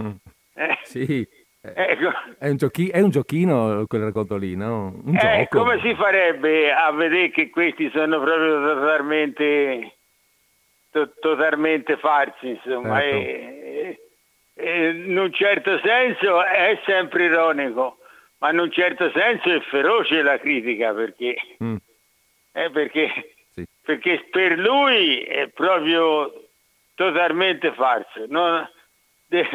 [0.00, 0.12] Mm.
[0.54, 1.26] Eh, sì,
[1.60, 2.10] ecco.
[2.38, 5.00] è, un giochi- è, un giochino quel racconto lì, no?
[5.04, 9.96] Un eh, come si farebbe a vedere che questi sono proprio totalmente
[10.92, 13.00] to- totalmente farsi, insomma.
[13.00, 13.16] Certo.
[13.16, 14.00] E,
[14.54, 17.98] e, in un certo senso è sempre ironico,
[18.38, 21.76] ma in un certo senso è feroce la critica perché, mm.
[22.52, 23.66] eh, perché, sì.
[23.82, 26.48] perché per lui è proprio
[26.94, 28.26] totalmente farso.
[28.28, 28.68] Non,
[29.26, 29.48] de,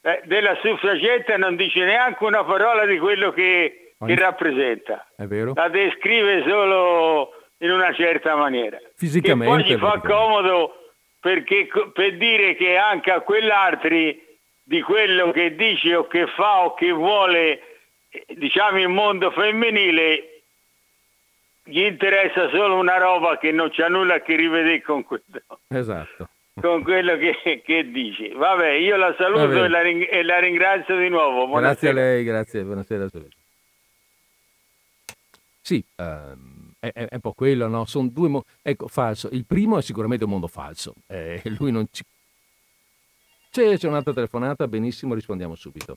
[0.00, 5.08] eh, della suffragetta non dice neanche una parola di quello che, che rappresenta.
[5.16, 5.52] È vero.
[5.54, 8.78] La descrive solo in una certa maniera.
[8.98, 9.62] Fisicamente.
[9.62, 14.26] Che poi gli fa comodo perché, per dire che anche a quell'altri
[14.64, 17.60] di quello che dice o che fa o che vuole,
[18.26, 20.42] diciamo il mondo femminile,
[21.62, 25.60] gli interessa solo una roba che non c'ha nulla a che rivedere con quello.
[25.68, 26.28] Esatto.
[26.60, 28.30] Con quello che, che dice.
[28.30, 31.46] Vabbè, io la saluto e la, e la, ringrazio di nuovo.
[31.46, 31.60] Buonasera.
[31.60, 33.06] Grazie a lei, grazie, buonasera.
[35.62, 36.47] Sì, um
[36.78, 37.84] è, è, un po' quello, no?
[37.84, 39.28] Sono due mo- ecco, falso.
[39.32, 40.94] Il primo è sicuramente un mondo falso.
[41.06, 42.02] Eh, lui non ci...
[43.50, 45.96] C'è, c'è un'altra telefonata, benissimo, rispondiamo subito.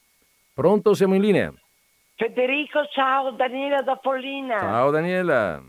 [0.54, 1.54] Pronto, siamo in linea.
[2.16, 4.60] Federico, ciao, Daniela da Follina.
[4.60, 5.62] Ciao Daniela.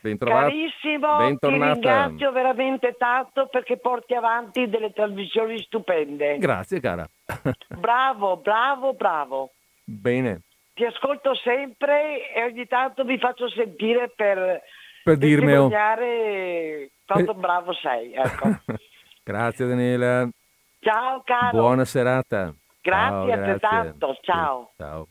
[0.00, 0.48] Bentrovata.
[0.48, 1.72] Carissimo, Bentornata.
[1.72, 6.38] ti ringrazio veramente tanto perché porti avanti delle trasmissioni stupende.
[6.38, 7.08] Grazie cara.
[7.78, 9.50] bravo, bravo, bravo.
[9.84, 10.42] Bene
[10.76, 14.60] ti ascolto sempre e ogni tanto mi faccio sentire per,
[15.02, 15.54] per dirmi
[17.06, 17.34] quanto per...
[17.34, 18.12] bravo sei.
[18.12, 18.60] Ecco.
[19.24, 20.28] grazie Daniela.
[20.80, 21.56] Ciao caro.
[21.56, 22.54] Buona serata.
[22.82, 24.18] Grazie ciao, altrettanto.
[24.20, 24.72] Ciao.
[24.76, 25.08] Ciao.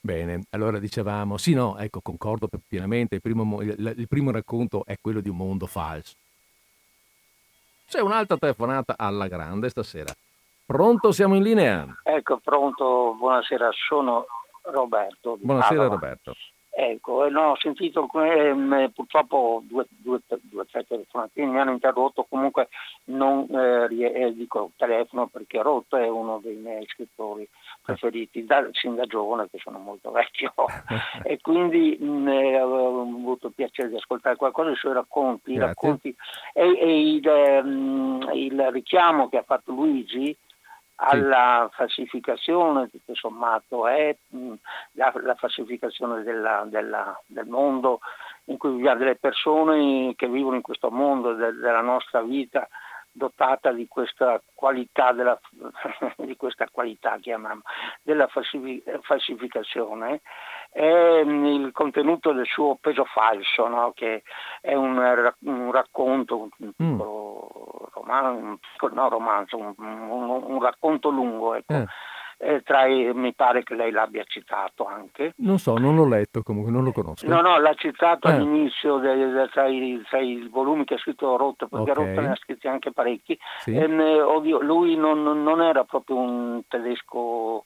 [0.00, 4.96] Bene, allora dicevamo, sì no, ecco, concordo pienamente, il primo, il, il primo racconto è
[5.00, 6.16] quello di un mondo falso.
[7.86, 10.12] C'è un'altra telefonata alla grande stasera.
[10.70, 11.84] Pronto, siamo in linea.
[12.04, 14.24] Ecco, pronto, buonasera, sono
[14.62, 15.36] Roberto.
[15.40, 15.94] Buonasera Padova.
[15.94, 16.36] Roberto.
[16.72, 22.68] Ecco, non ho sentito, eh, purtroppo due, due, due tre telefonatine mi hanno interrotto, comunque
[23.06, 27.48] non eh, eh, dico telefono perché Rotto è uno dei miei scrittori
[27.82, 30.54] preferiti da, sin da giovane, che sono molto vecchio,
[31.24, 36.14] e quindi mh, eh, ho avuto il piacere di ascoltare qualcosa dei suoi racconti, racconti
[36.52, 40.38] e, e il, mh, il, richiamo che ha fatto Luigi
[41.00, 41.76] alla sì.
[41.76, 44.52] falsificazione, tutto sommato è mh,
[44.92, 48.00] la, la, falsificazione della, della, del mondo
[48.44, 52.68] in cui viviamo, delle persone che vivono in questo mondo, de, della nostra vita
[53.12, 55.38] dotata di questa qualità, della,
[56.16, 57.62] di questa qualità chiamiamo,
[58.02, 58.28] della
[59.02, 60.20] falsificazione
[60.70, 63.92] è mm, il contenuto del suo peso falso, no?
[63.94, 64.22] che
[64.60, 64.96] è un,
[65.40, 66.68] un racconto, un mm.
[66.76, 67.48] piccolo
[67.82, 67.86] mm.
[67.92, 68.58] romanzo,
[68.92, 71.54] no, romanzo un, un, un, racconto lungo.
[71.54, 71.72] Ecco.
[71.72, 71.86] Eh
[72.42, 75.34] eh, tra i, mi pare che lei l'abbia citato anche.
[75.36, 77.26] Non so, non l'ho letto comunque, non lo conosco.
[77.28, 78.32] No, no, l'ha citato eh.
[78.32, 82.06] all'inizio de, de, tra, i, tra, i, volumi che ha scritto Rotta, perché okay.
[82.06, 83.38] Rotta ne ha scritti anche parecchi.
[83.58, 83.74] Sì.
[83.74, 87.64] E, ehm, oddio, lui non, non, era proprio un tedesco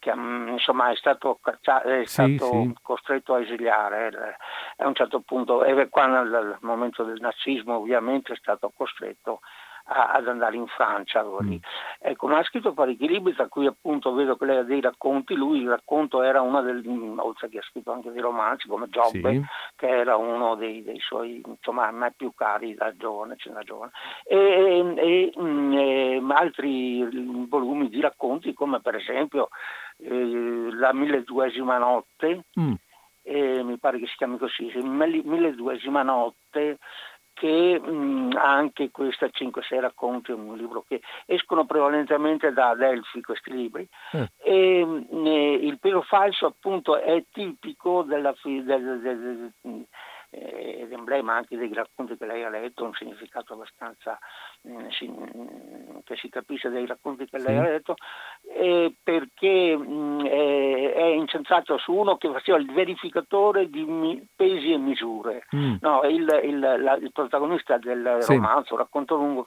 [0.00, 2.74] che mm, insomma è stato, è stato sì.
[2.82, 8.32] costretto a esiliare eh, a un certo punto, e qua nel momento del nazismo ovviamente
[8.32, 9.40] è stato costretto
[9.86, 11.24] a, ad andare in Francia.
[11.24, 11.56] Mm.
[11.98, 15.34] Ecco, ma ha scritto parecchi libri, tra cui appunto vedo che lei ha dei racconti,
[15.34, 16.82] lui il racconto era una del,
[17.18, 19.44] oltre che ha scritto anche dei romanzi come Giobbe, sì.
[19.76, 23.92] che era uno dei, dei, suoi, insomma, a me più cari da giovane, da giovane.
[24.24, 29.48] E, e, e, mm, e, altri volumi di racconti come per esempio
[29.98, 32.72] eh, La milleduesima notte, mm.
[33.22, 36.78] eh, mi pare che si chiami così, milleduesima notte,
[37.36, 43.86] che mh, anche questa 5-6 racconti, un libro che escono prevalentemente da Delphi questi libri
[44.12, 44.30] eh.
[44.38, 49.86] e mh, il pelo falso appunto è tipico della, del, del, del,
[50.30, 54.18] eh, l'emblema anche dei racconti che lei ha letto, un significato abbastanza
[54.68, 57.46] mm, si, mm, che si capisce dai racconti che sì.
[57.46, 57.94] lei ha letto,
[58.54, 60.45] eh, perché mh, mm, è,
[61.26, 65.46] incentrato su uno che faceva il verificatore di mi, pesi e misure.
[65.54, 65.76] Mm.
[65.80, 68.34] No, il, il, la, il, protagonista del sì.
[68.34, 69.44] romanzo, racconto lungo,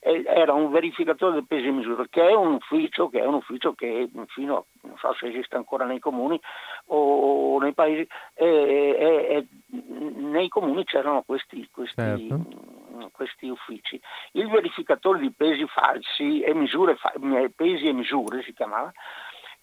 [0.00, 3.72] era un verificatore di pesi e misure, che è un ufficio che, è un ufficio
[3.72, 6.38] che fino a, non so se esiste ancora nei comuni
[6.86, 9.44] o, nei paesi, è, è, è
[10.32, 13.10] nei comuni c'erano questi, questi, certo.
[13.12, 14.00] questi, uffici.
[14.32, 16.96] Il verificatore di pesi falsi e misure,
[17.54, 18.92] pesi e misure si chiamava,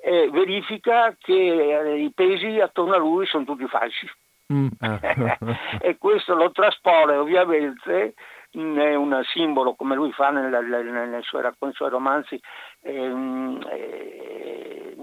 [0.01, 4.09] eh, verifica che eh, i pesi attorno a lui sono tutti falsi.
[4.51, 4.67] Mm.
[4.81, 4.99] Ah.
[5.81, 8.13] e questo lo traspone ovviamente
[8.51, 12.39] è un simbolo come lui fa nel, nel, nei, suoi, nei suoi romanzi
[12.81, 14.95] ehm, eh,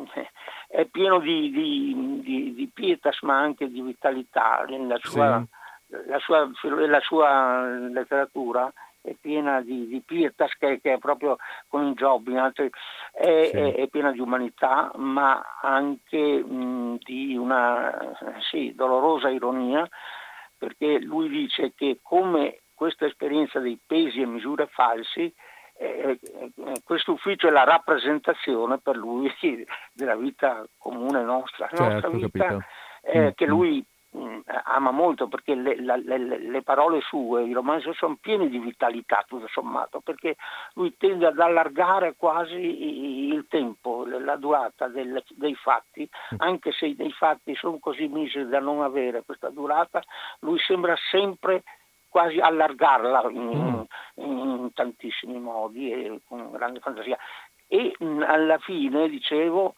[0.68, 5.44] è pieno di, di, di, di, pietas ma anche di vitalità nella sua,
[5.89, 5.97] sì.
[6.09, 6.51] la sua,
[6.89, 8.73] la sua letteratura
[9.06, 11.36] è piena di, di pietas che, che, è proprio
[11.68, 12.50] con Giobbi, è,
[13.12, 13.56] sì.
[13.56, 18.16] è, è, piena di umanità ma anche mh, di una
[18.50, 19.88] sì, dolorosa ironia
[20.58, 25.32] perché lui dice che come questa esperienza dei pesi e misure falsi
[25.78, 29.30] eh, eh, questo ufficio è la rappresentazione per lui
[29.92, 32.66] della vita comune nostra, certo, nostra vita
[33.02, 33.95] eh, che mm, lui mm,
[34.64, 39.24] ama molto perché le, la, le, le, parole sue, i romanzi sono pieni di vitalità
[39.26, 40.36] tutto sommato, perché
[40.74, 46.36] lui tende ad allargare quasi il tempo, la durata del, dei fatti, mm.
[46.38, 50.02] anche se dei fatti sono così miseri da non avere questa durata,
[50.40, 51.62] lui sembra sempre
[52.09, 53.86] quasi allargarla in,
[54.20, 54.24] mm.
[54.24, 57.18] in tantissimi modi e con grande fantasia.
[57.68, 59.74] E mh, alla fine, dicevo,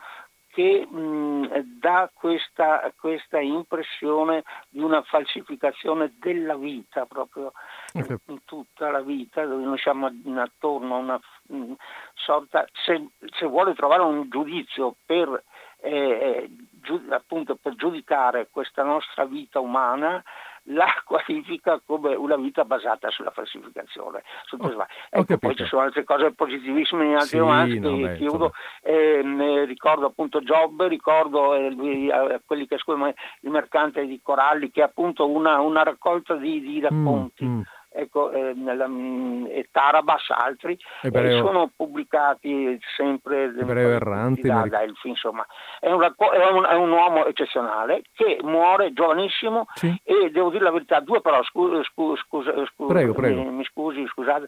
[0.58, 7.52] che mh, dà questa, questa, impressione di una falsificazione della vita, proprio
[7.92, 8.16] okay.
[8.26, 11.74] in tutta la vita, dove noi siamo attorno a una mh,
[12.14, 15.44] sorta, se, se, vuole trovare un giudizio per,
[15.80, 16.50] eh, eh
[16.82, 20.20] giu, appunto, per giudicare questa nostra vita umana,
[20.68, 24.22] la qualifica come una vita basata sulla falsificazione.
[24.58, 28.52] Oh, ecco, poi ci sono altre cose positivissime in altri sì, romanzi no, chiudo.
[28.82, 34.80] Eh, ricordo appunto Job, ricordo eh, eh, quelli che scrivono il mercante di coralli, che
[34.80, 37.44] è appunto una, una raccolta di, di racconti.
[37.44, 44.66] Mm, mm ecco, eh, nella, mm, e Tarabas, altri, eh, sono pubblicati sempre erranti, da,
[44.68, 45.46] da Elfi, insomma.
[45.80, 49.94] È un, è, un, è un, uomo eccezionale che muore giovanissimo sì.
[50.04, 52.52] e devo dire la verità, due parole, scusa, scusa, scusa,
[52.86, 53.42] prego, prego.
[53.42, 54.46] Mi, mi, scusi, scusate,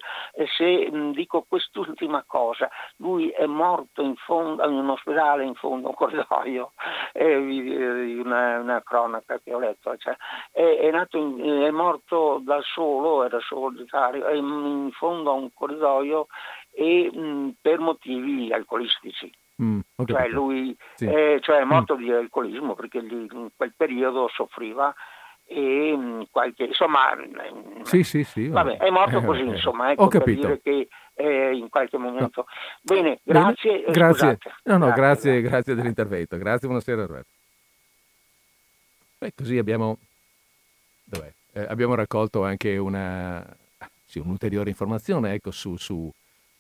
[0.57, 5.55] se mh, mm, dico quest'ultima cosa, lui è morto in fondo, in un ospedale, in
[5.55, 6.73] fondo a un corridoio,
[7.10, 10.17] eh, una, una, cronaca che ho letto, cioè,
[10.53, 16.27] è, è, nato in, è morto da solo, era solitario, in fondo a un corridoio
[16.73, 19.31] e mh, per motivi alcolistici.
[19.63, 21.05] Mm, cioè lui sì.
[21.05, 21.99] è, cioè è morto mm.
[21.99, 24.95] di alcolismo perché gli, in quel periodo soffriva
[25.53, 29.91] e mm, qualche insomma mm, sì sì sì vabbè, è morto eh, così eh, insomma
[29.91, 30.47] ecco, ho capito.
[30.47, 32.47] per dire che eh, in qualche momento.
[32.47, 32.95] No.
[32.95, 33.21] bene.
[33.23, 34.39] grazie bene, grazie.
[34.65, 35.75] no no grazie grazie, grazie.
[35.75, 36.39] dell'intervento.
[36.39, 37.29] Grazie buonasera Roberto.
[39.19, 39.99] Beh, così abbiamo
[41.53, 43.45] eh, abbiamo raccolto anche una
[44.05, 46.11] sì, un'ulteriore informazione ecco, su, su,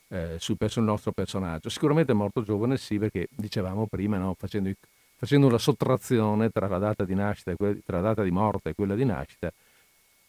[0.09, 1.69] eh, sul nostro personaggio.
[1.69, 4.77] Sicuramente è morto giovane sì perché dicevamo prima no, facendo i
[5.20, 8.94] facendo una sottrazione tra la data di nascita tra la data di morte e quella
[8.94, 9.52] di nascita,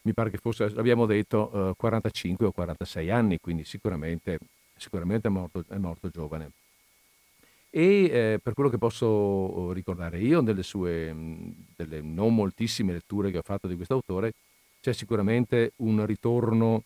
[0.01, 4.37] mi pare che fosse, abbiamo detto, eh, 45 o 46 anni, quindi sicuramente,
[4.75, 6.51] sicuramente è, morto, è, morto, giovane.
[7.69, 11.15] E eh, per quello che posso ricordare io, delle sue,
[11.73, 14.33] delle non moltissime letture che ho fatto di questo autore,
[14.81, 16.83] c'è sicuramente un ritorno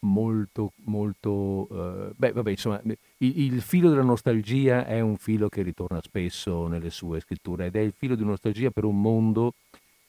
[0.00, 1.68] molto, molto...
[1.70, 6.66] Eh, beh, vabbè, insomma, il, il, filo della nostalgia è un filo che ritorna spesso
[6.66, 9.54] nelle sue scritture ed è il filo di nostalgia per un mondo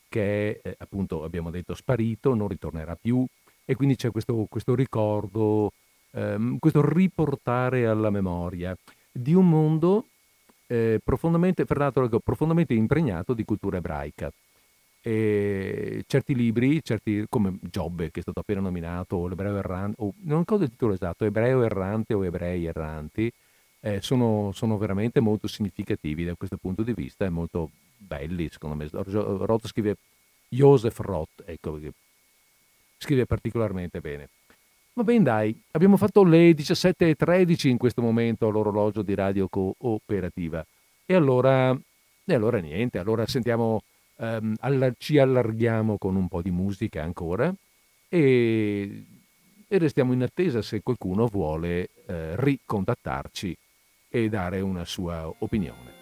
[0.09, 3.25] che è, eh, appunto, abbiamo detto, sparito, non ritornerà più
[3.65, 5.71] e quindi c'è questo, questo ricordo,
[6.11, 8.75] ehm, questo riportare alla memoria
[9.11, 10.07] di un mondo
[10.67, 14.31] eh, profondamente, fra l'altro, profondamente impregnato di cultura ebraica.
[15.03, 20.13] E certi libri, certi, come Giobbe che è stato appena nominato, o l'ebreo errante, o,
[20.23, 23.31] non ricordo il titolo esatto, ebreo errante o ebrei erranti,
[23.79, 28.75] eh, sono, sono, veramente molto significativi da questo punto di vista e molto belli secondo
[28.75, 28.87] me.
[28.91, 29.97] Roth scrive,
[30.49, 31.79] Joseph Roth, ecco,
[32.97, 34.29] scrive particolarmente bene.
[34.93, 40.65] Va bene dai, abbiamo fatto le 17.13 in questo momento all'orologio di Radio Cooperativa
[41.05, 43.81] e allora, e allora niente, allora sentiamo
[44.21, 47.53] ehm, alla, ci allarghiamo con un po' di musica ancora
[48.07, 49.05] e,
[49.67, 53.57] e restiamo in attesa se qualcuno vuole eh, ricontattarci
[54.09, 56.00] e dare una sua opinione.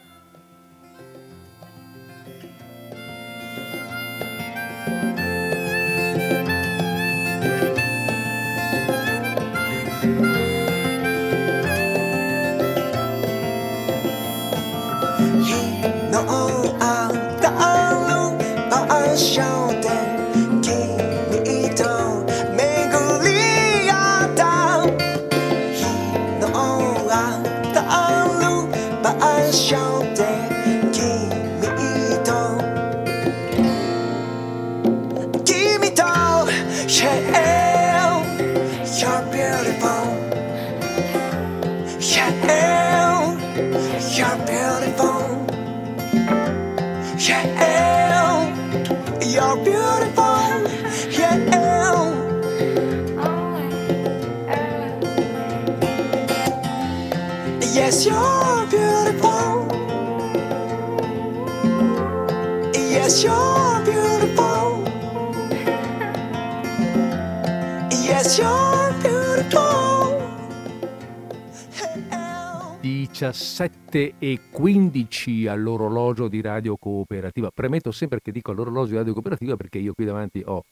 [73.19, 77.51] 17 e 15 all'orologio di Radio Cooperativa.
[77.53, 80.63] Premetto sempre che dico all'orologio di Radio Cooperativa perché io qui davanti ho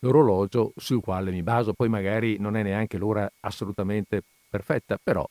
[0.00, 4.20] l'orologio sul quale mi baso, poi magari non è neanche l'ora assolutamente
[4.50, 5.24] perfetta, però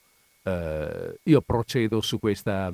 [0.43, 2.73] eh, io procedo su questa,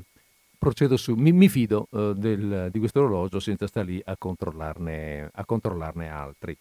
[0.60, 5.32] procedo su, mi, mi fido eh, del, di questo orologio senza stare lì a controllarne,
[5.34, 6.56] a controllarne altri.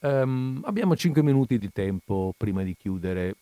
[0.00, 3.36] Um, abbiamo 5 minuti di tempo prima di chiudere.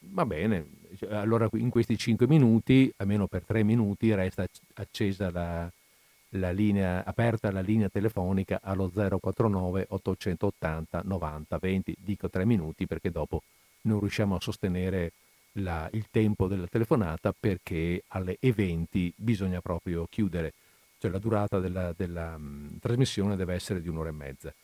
[0.00, 0.66] Va bene,
[1.10, 5.70] allora in questi 5 minuti, almeno per 3 minuti, resta accesa la,
[6.30, 11.96] la linea, aperta la linea telefonica allo 049 880 90 20.
[11.98, 13.42] Dico 3 minuti perché dopo
[13.82, 15.12] non riusciamo a sostenere
[15.52, 20.52] la, il tempo della telefonata perché alle E20 bisogna proprio chiudere,
[20.98, 24.54] cioè la durata della, della mh, trasmissione deve essere di un'ora e mezza.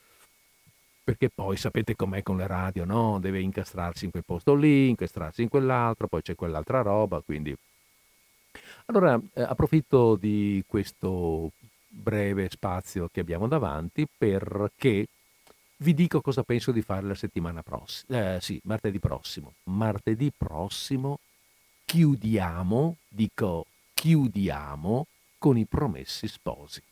[1.05, 3.21] Perché poi sapete com'è con le radio, no?
[3.21, 7.55] Deve incastrarsi in quel posto lì, incastrarsi in quell'altro, poi c'è quell'altra roba, quindi...
[8.87, 11.51] Allora eh, approfitto di questo
[11.89, 15.07] breve spazio che abbiamo davanti perché
[15.77, 18.37] vi dico cosa penso di fare la settimana prossima.
[18.37, 19.55] Eh, sì, martedì prossimo.
[19.65, 21.19] Martedì prossimo
[21.85, 25.07] chiudiamo, dico chiudiamo
[25.39, 26.83] con i promessi sposi.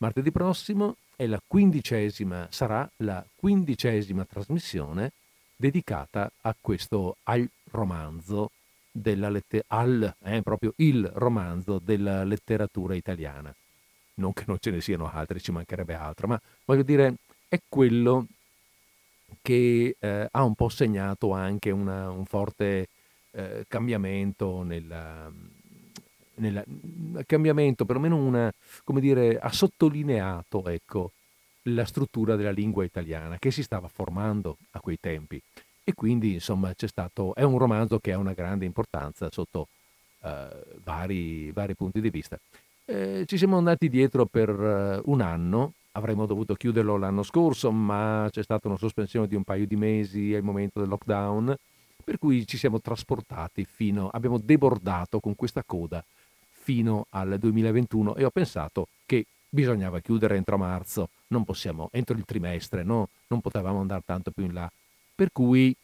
[0.00, 0.96] Martedì prossimo
[1.26, 1.40] la
[2.50, 5.12] sarà la quindicesima trasmissione
[5.54, 8.50] dedicata a questo al romanzo
[8.90, 13.54] della letteratura, al, eh, proprio il romanzo della letteratura italiana.
[14.14, 17.16] Non che non ce ne siano altri, ci mancherebbe altro, ma voglio dire,
[17.46, 18.26] è quello
[19.42, 22.88] che eh, ha un po' segnato anche una, un forte
[23.32, 25.30] eh, cambiamento nella,
[26.40, 26.64] nel
[27.26, 28.52] cambiamento, perlomeno una,
[28.84, 31.12] come dire, ha sottolineato, ecco,
[31.64, 35.40] la struttura della lingua italiana che si stava formando a quei tempi.
[35.84, 39.68] E quindi, insomma, stato, è un romanzo che ha una grande importanza sotto
[40.22, 40.48] eh,
[40.82, 42.38] vari, vari, punti di vista.
[42.84, 48.28] Eh, ci siamo andati dietro per uh, un anno, avremmo dovuto chiuderlo l'anno scorso, ma
[48.30, 51.54] c'è stata una sospensione di un paio di mesi al momento del lockdown,
[52.04, 56.04] per cui ci siamo trasportati fino, abbiamo debordato con questa coda
[56.60, 62.24] fino al 2021 e ho pensato che bisognava chiudere entro marzo, non possiamo, entro il
[62.24, 63.08] trimestre, no?
[63.28, 64.70] non potevamo andare tanto più in là.
[65.14, 65.74] Per cui,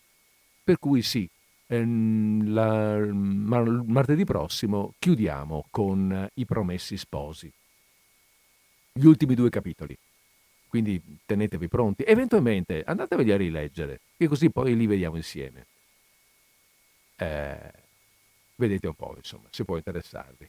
[0.62, 1.28] per cui sì,
[1.66, 7.50] ehm, la, martedì prossimo chiudiamo con i promessi sposi.
[8.92, 9.96] Gli ultimi due capitoli.
[10.68, 12.02] Quindi tenetevi pronti.
[12.06, 15.66] Eventualmente andateveli a rileggere, e così poi li vediamo insieme.
[17.16, 17.72] Eh,
[18.56, 20.48] vedete un po', insomma, se può interessarvi.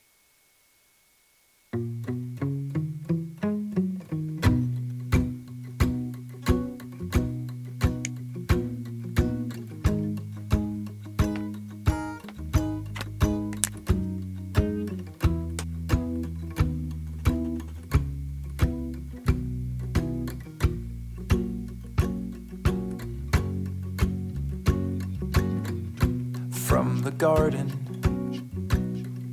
[26.68, 27.70] From the garden,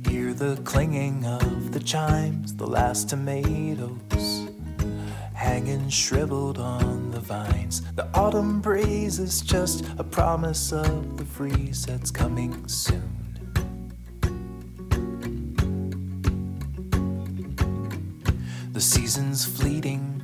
[0.07, 1.54] hear the clinging of
[1.85, 4.49] chimes, the last tomatoes
[5.35, 7.81] hanging shriveled on the vines.
[7.93, 13.11] The autumn breeze is just a promise of the freeze that's coming soon.
[18.71, 20.23] The season's fleeting,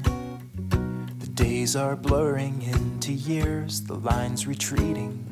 [1.19, 5.31] the days are blurring into years, the lines retreating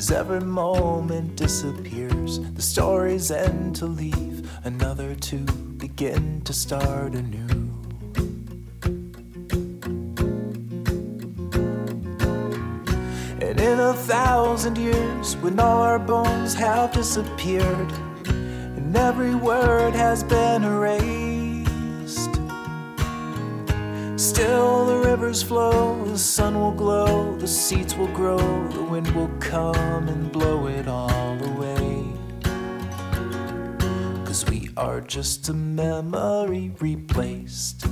[0.00, 4.29] as every moment disappears, the stories end to leave
[4.64, 5.36] another to
[5.78, 7.70] begin to start anew.
[13.40, 17.92] And in a thousand years, when all our bones have disappeared,
[18.28, 22.30] and every word has been erased.
[24.16, 28.38] Still the rivers flow, the sun will glow, the seeds will grow,
[28.68, 31.69] the wind will come and blow it all away.
[34.80, 37.86] Are just a memory replaced.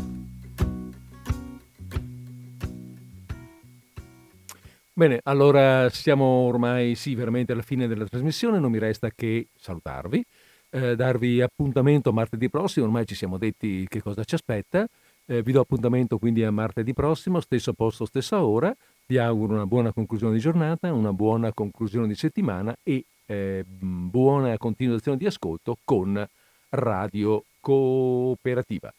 [4.94, 10.24] Bene, allora siamo ormai sì veramente alla fine della trasmissione, non mi resta che salutarvi,
[10.70, 14.88] eh, darvi appuntamento martedì prossimo, ormai ci siamo detti che cosa ci aspetta.
[15.26, 18.74] Eh, vi do appuntamento quindi a martedì prossimo, stesso posto, stessa ora.
[19.06, 24.56] Vi auguro una buona conclusione di giornata, una buona conclusione di settimana e eh, buona
[24.56, 26.26] continuazione di ascolto con
[26.70, 28.92] Radio Cooperativa.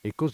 [0.00, 0.30] E così.